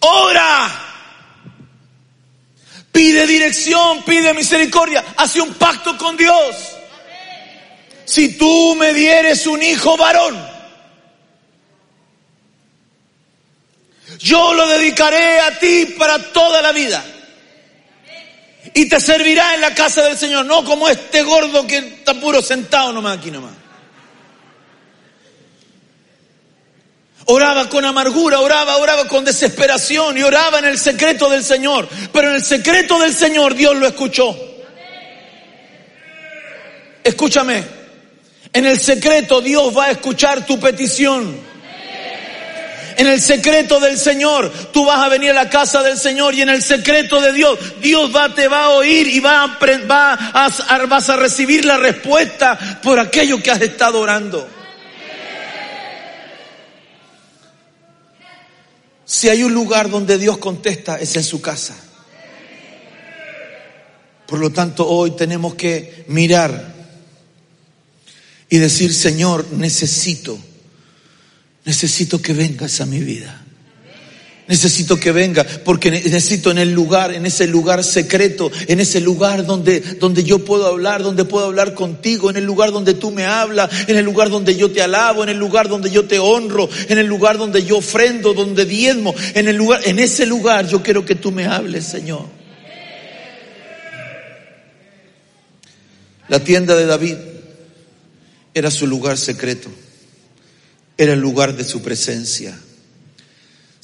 Ora. 0.00 0.95
Pide 2.96 3.26
dirección, 3.26 4.02
pide 4.04 4.32
misericordia, 4.32 5.04
hace 5.18 5.38
un 5.42 5.52
pacto 5.52 5.98
con 5.98 6.16
Dios. 6.16 6.56
Si 8.06 8.38
tú 8.38 8.74
me 8.74 8.94
dieres 8.94 9.46
un 9.46 9.62
hijo 9.62 9.98
varón, 9.98 10.34
yo 14.18 14.54
lo 14.54 14.66
dedicaré 14.66 15.40
a 15.40 15.58
ti 15.58 15.94
para 15.98 16.32
toda 16.32 16.62
la 16.62 16.72
vida. 16.72 17.04
Y 18.72 18.88
te 18.88 18.98
servirá 18.98 19.54
en 19.54 19.60
la 19.60 19.74
casa 19.74 20.00
del 20.00 20.16
Señor, 20.16 20.46
no 20.46 20.64
como 20.64 20.88
este 20.88 21.22
gordo 21.22 21.66
que 21.66 21.76
está 21.76 22.14
puro 22.14 22.40
sentado 22.40 22.94
nomás 22.94 23.18
aquí 23.18 23.30
nomás. 23.30 23.65
Oraba 27.28 27.68
con 27.68 27.84
amargura, 27.84 28.38
oraba, 28.38 28.76
oraba 28.76 29.08
con 29.08 29.24
desesperación 29.24 30.16
y 30.16 30.22
oraba 30.22 30.60
en 30.60 30.66
el 30.66 30.78
secreto 30.78 31.28
del 31.28 31.42
Señor. 31.42 31.88
Pero 32.12 32.28
en 32.28 32.36
el 32.36 32.44
secreto 32.44 33.00
del 33.00 33.12
Señor 33.12 33.54
Dios 33.54 33.74
lo 33.76 33.86
escuchó. 33.86 34.36
Escúchame, 37.02 37.64
en 38.52 38.64
el 38.64 38.78
secreto 38.78 39.40
Dios 39.40 39.76
va 39.76 39.86
a 39.86 39.90
escuchar 39.90 40.46
tu 40.46 40.60
petición. 40.60 41.46
En 42.96 43.06
el 43.08 43.20
secreto 43.20 43.80
del 43.80 43.98
Señor, 43.98 44.50
tú 44.72 44.86
vas 44.86 45.00
a 45.00 45.08
venir 45.08 45.30
a 45.30 45.34
la 45.34 45.50
casa 45.50 45.82
del 45.82 45.98
Señor 45.98 46.32
y 46.34 46.42
en 46.42 46.48
el 46.48 46.62
secreto 46.62 47.20
de 47.20 47.32
Dios, 47.32 47.58
Dios 47.80 48.14
va, 48.14 48.34
te 48.34 48.48
va 48.48 48.64
a 48.64 48.68
oír 48.70 49.08
y 49.08 49.20
va 49.20 49.42
a, 49.42 49.58
va 49.90 50.86
vas 50.88 51.10
a 51.10 51.16
recibir 51.16 51.64
la 51.64 51.76
respuesta 51.76 52.58
por 52.82 52.98
aquello 52.98 53.42
que 53.42 53.50
has 53.50 53.60
estado 53.60 54.00
orando. 54.00 54.55
Si 59.06 59.28
hay 59.28 59.44
un 59.44 59.54
lugar 59.54 59.88
donde 59.88 60.18
Dios 60.18 60.38
contesta, 60.38 60.96
es 60.96 61.14
en 61.14 61.22
su 61.22 61.40
casa. 61.40 61.76
Por 64.26 64.40
lo 64.40 64.50
tanto, 64.50 64.86
hoy 64.88 65.12
tenemos 65.12 65.54
que 65.54 66.04
mirar 66.08 66.74
y 68.48 68.58
decir, 68.58 68.92
Señor, 68.92 69.46
necesito, 69.52 70.36
necesito 71.64 72.20
que 72.20 72.32
vengas 72.32 72.80
a 72.80 72.86
mi 72.86 72.98
vida. 72.98 73.45
Necesito 74.48 74.96
que 74.96 75.10
venga, 75.10 75.44
porque 75.64 75.90
necesito 75.90 76.52
en 76.52 76.58
el 76.58 76.70
lugar, 76.70 77.12
en 77.12 77.26
ese 77.26 77.48
lugar 77.48 77.82
secreto, 77.82 78.52
en 78.68 78.78
ese 78.78 79.00
lugar 79.00 79.44
donde, 79.44 79.80
donde 79.80 80.22
yo 80.22 80.44
puedo 80.44 80.66
hablar, 80.66 81.02
donde 81.02 81.24
puedo 81.24 81.46
hablar 81.46 81.74
contigo, 81.74 82.30
en 82.30 82.36
el 82.36 82.44
lugar 82.44 82.70
donde 82.70 82.94
tú 82.94 83.10
me 83.10 83.24
hablas, 83.24 83.68
en 83.88 83.96
el 83.96 84.04
lugar 84.04 84.30
donde 84.30 84.54
yo 84.54 84.70
te 84.70 84.82
alabo, 84.82 85.24
en 85.24 85.30
el 85.30 85.36
lugar 85.36 85.68
donde 85.68 85.90
yo 85.90 86.04
te 86.04 86.20
honro, 86.20 86.68
en 86.88 86.98
el 86.98 87.06
lugar 87.06 87.38
donde 87.38 87.64
yo 87.64 87.78
ofrendo, 87.78 88.34
donde 88.34 88.64
diezmo, 88.64 89.12
en 89.34 89.48
el 89.48 89.56
lugar, 89.56 89.80
en 89.84 89.98
ese 89.98 90.26
lugar 90.26 90.68
yo 90.68 90.80
quiero 90.80 91.04
que 91.04 91.16
tú 91.16 91.32
me 91.32 91.46
hables, 91.46 91.84
Señor. 91.84 92.26
La 96.28 96.44
tienda 96.44 96.76
de 96.76 96.86
David 96.86 97.16
era 98.54 98.70
su 98.70 98.86
lugar 98.86 99.18
secreto, 99.18 99.70
era 100.96 101.14
el 101.14 101.20
lugar 101.20 101.56
de 101.56 101.64
su 101.64 101.82
presencia. 101.82 102.56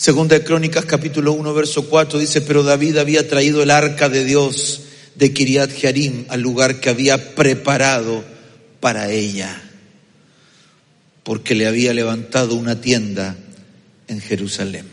Segunda 0.02 0.36
de 0.36 0.42
Crónicas 0.42 0.84
capítulo 0.84 1.32
1 1.32 1.54
verso 1.54 1.88
4 1.88 2.18
dice, 2.18 2.40
pero 2.40 2.64
David 2.64 2.96
había 2.96 3.28
traído 3.28 3.62
el 3.62 3.70
arca 3.70 4.08
de 4.08 4.24
Dios 4.24 4.80
de 5.14 5.32
Kiriat 5.32 5.70
Jearim 5.70 6.24
al 6.28 6.40
lugar 6.40 6.80
que 6.80 6.90
había 6.90 7.36
preparado 7.36 8.24
para 8.80 9.12
ella, 9.12 9.62
porque 11.22 11.54
le 11.54 11.68
había 11.68 11.94
levantado 11.94 12.56
una 12.56 12.80
tienda 12.80 13.36
en 14.08 14.20
Jerusalén. 14.20 14.86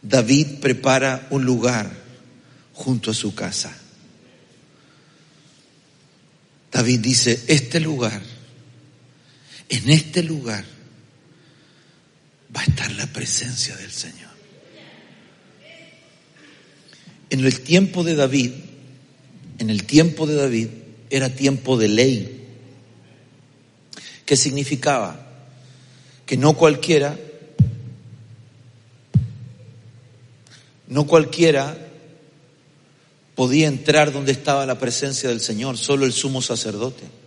David 0.00 0.60
prepara 0.62 1.26
un 1.28 1.44
lugar 1.44 1.92
junto 2.72 3.10
a 3.10 3.14
su 3.14 3.34
casa. 3.34 3.76
David 6.72 7.00
dice, 7.00 7.42
este 7.46 7.78
lugar, 7.78 8.22
en 9.68 9.90
este 9.90 10.22
lugar 10.22 10.71
va 12.54 12.60
a 12.60 12.64
estar 12.64 12.90
la 12.92 13.06
presencia 13.06 13.76
del 13.76 13.90
Señor. 13.90 14.30
En 17.30 17.44
el 17.44 17.60
tiempo 17.60 18.04
de 18.04 18.14
David, 18.14 18.52
en 19.58 19.70
el 19.70 19.84
tiempo 19.84 20.26
de 20.26 20.34
David, 20.34 20.68
era 21.08 21.30
tiempo 21.30 21.78
de 21.78 21.88
ley. 21.88 22.46
¿Qué 24.26 24.36
significaba? 24.36 25.26
Que 26.26 26.36
no 26.36 26.54
cualquiera, 26.54 27.18
no 30.88 31.06
cualquiera 31.06 31.76
podía 33.34 33.66
entrar 33.66 34.12
donde 34.12 34.32
estaba 34.32 34.66
la 34.66 34.78
presencia 34.78 35.28
del 35.28 35.40
Señor, 35.40 35.78
solo 35.78 36.04
el 36.04 36.12
sumo 36.12 36.42
sacerdote. 36.42 37.21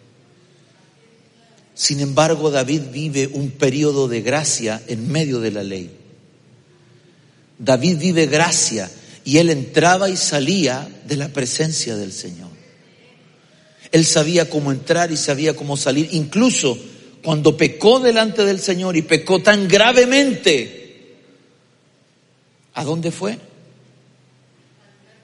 Sin 1.75 1.99
embargo, 1.99 2.49
David 2.51 2.83
vive 2.91 3.27
un 3.27 3.51
periodo 3.51 4.07
de 4.07 4.21
gracia 4.21 4.81
en 4.87 5.11
medio 5.11 5.41
de 5.41 5.51
la 5.51 5.61
ley. 5.61 5.91
David 7.59 7.97
vive 7.97 8.27
gracia 8.27 8.89
y 9.25 9.37
él 9.37 9.49
entraba 9.49 10.09
y 10.09 10.15
salía 10.15 10.87
de 11.05 11.17
la 11.17 11.27
presencia 11.27 11.97
del 11.97 12.13
Señor. 12.13 12.49
Él 13.91 14.05
sabía 14.05 14.49
cómo 14.49 14.71
entrar 14.71 15.11
y 15.11 15.17
sabía 15.17 15.53
cómo 15.53 15.75
salir, 15.75 16.07
incluso 16.11 16.77
cuando 17.21 17.57
pecó 17.57 17.99
delante 17.99 18.45
del 18.45 18.59
Señor 18.59 18.95
y 18.95 19.01
pecó 19.01 19.41
tan 19.41 19.67
gravemente. 19.67 21.17
¿A 22.73 22.85
dónde 22.85 23.11
fue? 23.11 23.37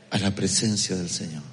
A 0.09 0.17
la 0.17 0.35
presencia 0.35 0.97
del 0.97 1.09
Señor. 1.09 1.43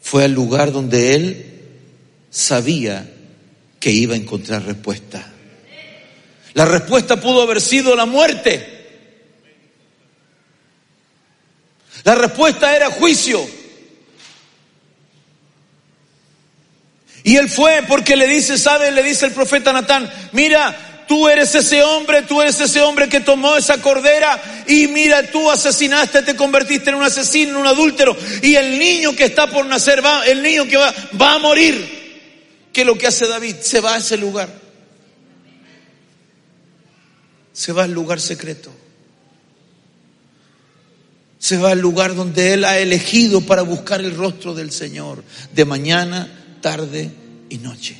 Fue 0.00 0.24
al 0.24 0.32
lugar 0.32 0.72
donde 0.72 1.14
él 1.14 1.59
sabía 2.30 3.06
que 3.78 3.90
iba 3.90 4.14
a 4.14 4.18
encontrar 4.18 4.64
respuesta. 4.64 5.26
La 6.54 6.64
respuesta 6.64 7.20
pudo 7.20 7.42
haber 7.42 7.60
sido 7.60 7.94
la 7.94 8.06
muerte. 8.06 8.78
La 12.04 12.14
respuesta 12.14 12.74
era 12.74 12.90
juicio. 12.90 13.46
Y 17.22 17.36
él 17.36 17.48
fue 17.48 17.82
porque 17.86 18.16
le 18.16 18.26
dice, 18.26 18.56
¿sabe? 18.56 18.90
Le 18.90 19.02
dice 19.02 19.26
el 19.26 19.32
profeta 19.32 19.72
Natán, 19.72 20.10
mira, 20.32 21.04
tú 21.06 21.28
eres 21.28 21.54
ese 21.54 21.82
hombre, 21.82 22.22
tú 22.22 22.40
eres 22.40 22.58
ese 22.60 22.80
hombre 22.80 23.08
que 23.08 23.20
tomó 23.20 23.56
esa 23.56 23.82
cordera 23.82 24.40
y 24.66 24.86
mira, 24.86 25.30
tú 25.30 25.50
asesinaste, 25.50 26.22
te 26.22 26.34
convertiste 26.34 26.90
en 26.90 26.96
un 26.96 27.02
asesino, 27.02 27.50
en 27.50 27.56
un 27.56 27.66
adúltero 27.66 28.16
y 28.42 28.54
el 28.54 28.78
niño 28.78 29.14
que 29.14 29.24
está 29.24 29.48
por 29.48 29.66
nacer, 29.66 30.04
va, 30.04 30.24
el 30.24 30.42
niño 30.42 30.66
que 30.66 30.78
va, 30.78 30.94
va 31.20 31.34
a 31.34 31.38
morir. 31.38 31.99
¿Qué 32.72 32.82
es 32.82 32.86
lo 32.86 32.96
que 32.96 33.06
hace 33.06 33.26
David? 33.26 33.56
Se 33.60 33.80
va 33.80 33.94
a 33.94 33.98
ese 33.98 34.16
lugar. 34.16 34.48
Se 37.52 37.72
va 37.72 37.84
al 37.84 37.92
lugar 37.92 38.20
secreto. 38.20 38.72
Se 41.38 41.56
va 41.56 41.72
al 41.72 41.80
lugar 41.80 42.14
donde 42.14 42.52
él 42.52 42.64
ha 42.64 42.78
elegido 42.78 43.40
para 43.40 43.62
buscar 43.62 44.00
el 44.00 44.14
rostro 44.14 44.54
del 44.54 44.70
Señor, 44.70 45.24
de 45.52 45.64
mañana, 45.64 46.58
tarde 46.60 47.10
y 47.48 47.58
noche. 47.58 47.96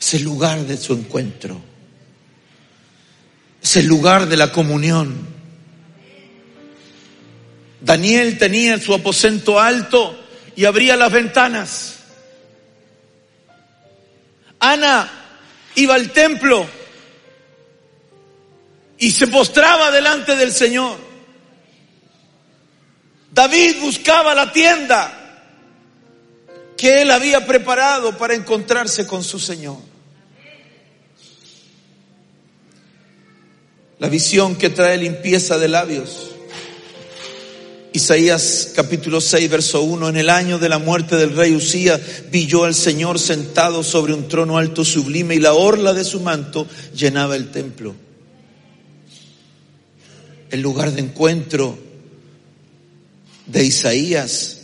Es 0.00 0.14
el 0.14 0.22
lugar 0.22 0.66
de 0.66 0.76
su 0.76 0.92
encuentro. 0.92 1.60
Es 3.62 3.76
el 3.76 3.86
lugar 3.86 4.28
de 4.28 4.36
la 4.36 4.52
comunión. 4.52 5.16
Daniel 7.80 8.38
tenía 8.38 8.78
su 8.80 8.92
aposento 8.92 9.58
alto 9.60 10.27
y 10.58 10.64
abría 10.64 10.96
las 10.96 11.12
ventanas. 11.12 11.98
Ana 14.58 15.08
iba 15.76 15.94
al 15.94 16.10
templo 16.10 16.66
y 18.98 19.12
se 19.12 19.28
postraba 19.28 19.92
delante 19.92 20.34
del 20.34 20.50
Señor. 20.50 20.98
David 23.30 23.76
buscaba 23.82 24.34
la 24.34 24.50
tienda 24.50 25.46
que 26.76 27.02
él 27.02 27.12
había 27.12 27.46
preparado 27.46 28.18
para 28.18 28.34
encontrarse 28.34 29.06
con 29.06 29.22
su 29.22 29.38
Señor. 29.38 29.78
La 34.00 34.08
visión 34.08 34.56
que 34.56 34.70
trae 34.70 34.98
limpieza 34.98 35.56
de 35.56 35.68
labios 35.68 36.27
Isaías 37.92 38.72
capítulo 38.74 39.20
6, 39.20 39.48
verso 39.48 39.82
1, 39.82 40.10
en 40.10 40.16
el 40.16 40.28
año 40.28 40.58
de 40.58 40.68
la 40.68 40.78
muerte 40.78 41.16
del 41.16 41.34
rey 41.34 41.54
Usía 41.54 41.98
vi 42.30 42.46
yo 42.46 42.64
al 42.64 42.74
Señor 42.74 43.18
sentado 43.18 43.82
sobre 43.82 44.12
un 44.12 44.28
trono 44.28 44.58
alto 44.58 44.84
sublime 44.84 45.34
y 45.34 45.40
la 45.40 45.54
orla 45.54 45.94
de 45.94 46.04
su 46.04 46.20
manto 46.20 46.66
llenaba 46.94 47.34
el 47.34 47.50
templo. 47.50 47.94
El 50.50 50.60
lugar 50.60 50.92
de 50.92 51.00
encuentro 51.00 51.78
de 53.46 53.64
Isaías 53.64 54.58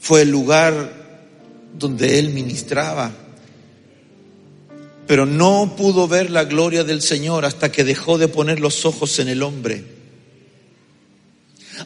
fue 0.00 0.22
el 0.22 0.30
lugar 0.30 0.98
donde 1.78 2.18
él 2.18 2.30
ministraba, 2.30 3.12
pero 5.06 5.24
no 5.24 5.76
pudo 5.76 6.08
ver 6.08 6.30
la 6.30 6.44
gloria 6.44 6.82
del 6.82 7.00
Señor 7.00 7.44
hasta 7.44 7.70
que 7.70 7.84
dejó 7.84 8.18
de 8.18 8.26
poner 8.26 8.58
los 8.58 8.84
ojos 8.84 9.20
en 9.20 9.28
el 9.28 9.44
hombre 9.44 9.99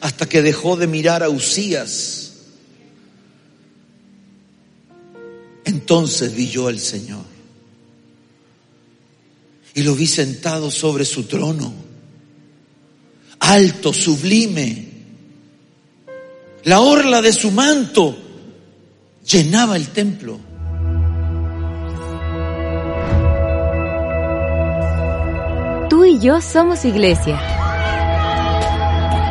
hasta 0.01 0.27
que 0.27 0.41
dejó 0.41 0.75
de 0.75 0.87
mirar 0.87 1.23
a 1.23 1.29
Usías. 1.29 2.33
Entonces 5.65 6.33
vi 6.35 6.47
yo 6.47 6.67
al 6.67 6.79
Señor 6.79 7.25
y 9.75 9.83
lo 9.83 9.93
vi 9.93 10.07
sentado 10.07 10.71
sobre 10.71 11.03
su 11.03 11.23
trono, 11.23 11.73
alto, 13.39 13.91
sublime. 13.91 14.89
La 16.63 16.79
orla 16.79 17.21
de 17.21 17.33
su 17.33 17.51
manto 17.51 18.17
llenaba 19.27 19.75
el 19.75 19.89
templo. 19.89 20.39
Tú 25.89 26.05
y 26.05 26.19
yo 26.19 26.41
somos 26.41 26.85
iglesia. 26.85 27.64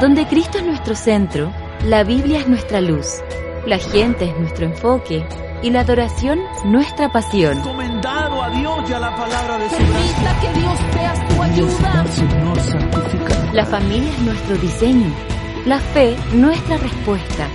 Donde 0.01 0.26
Cristo 0.26 0.59
es 0.59 0.64
nuestro 0.64 0.95
centro, 0.97 1.53
la 1.84 2.03
Biblia 2.03 2.40
es 2.40 2.49
nuestra 2.49 2.80
luz, 2.80 3.22
la 3.64 3.78
gente 3.78 4.24
es 4.24 4.38
nuestro 4.38 4.66
enfoque 4.66 5.24
y 5.62 5.70
la 5.70 5.80
adoración 5.80 6.40
nuestra 6.64 7.12
pasión. 7.12 7.59
Encomendado 7.59 8.42
a 8.42 8.51
Dios 8.51 8.90
y 8.90 8.92
a 8.92 8.99
la 8.99 9.14
palabra 9.14 9.57
de 9.57 9.70
su 9.70 9.76
Permita 9.76 10.40
que 10.40 10.59
Dios 10.59 10.78
sea 10.92 11.14
tu 11.28 11.42
ayuda. 11.42 12.05
La 13.53 13.64
familia 13.64 14.11
es 14.11 14.18
nuestro 14.22 14.57
diseño, 14.57 15.07
la 15.64 15.78
fe 15.78 16.16
nuestra 16.32 16.76
respuesta, 16.76 17.47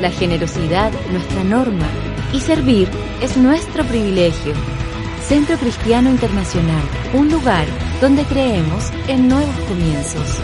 la 0.00 0.10
generosidad 0.10 0.90
nuestra 1.12 1.44
norma 1.44 1.86
y 2.32 2.40
servir 2.40 2.88
es 3.22 3.36
nuestro 3.36 3.84
privilegio. 3.84 4.52
Centro 5.22 5.56
Cristiano 5.56 6.10
Internacional, 6.10 6.82
un 7.14 7.30
lugar 7.30 7.66
donde 8.00 8.24
creemos 8.24 8.90
en 9.06 9.28
nuevos 9.28 9.56
comienzos. 9.68 10.40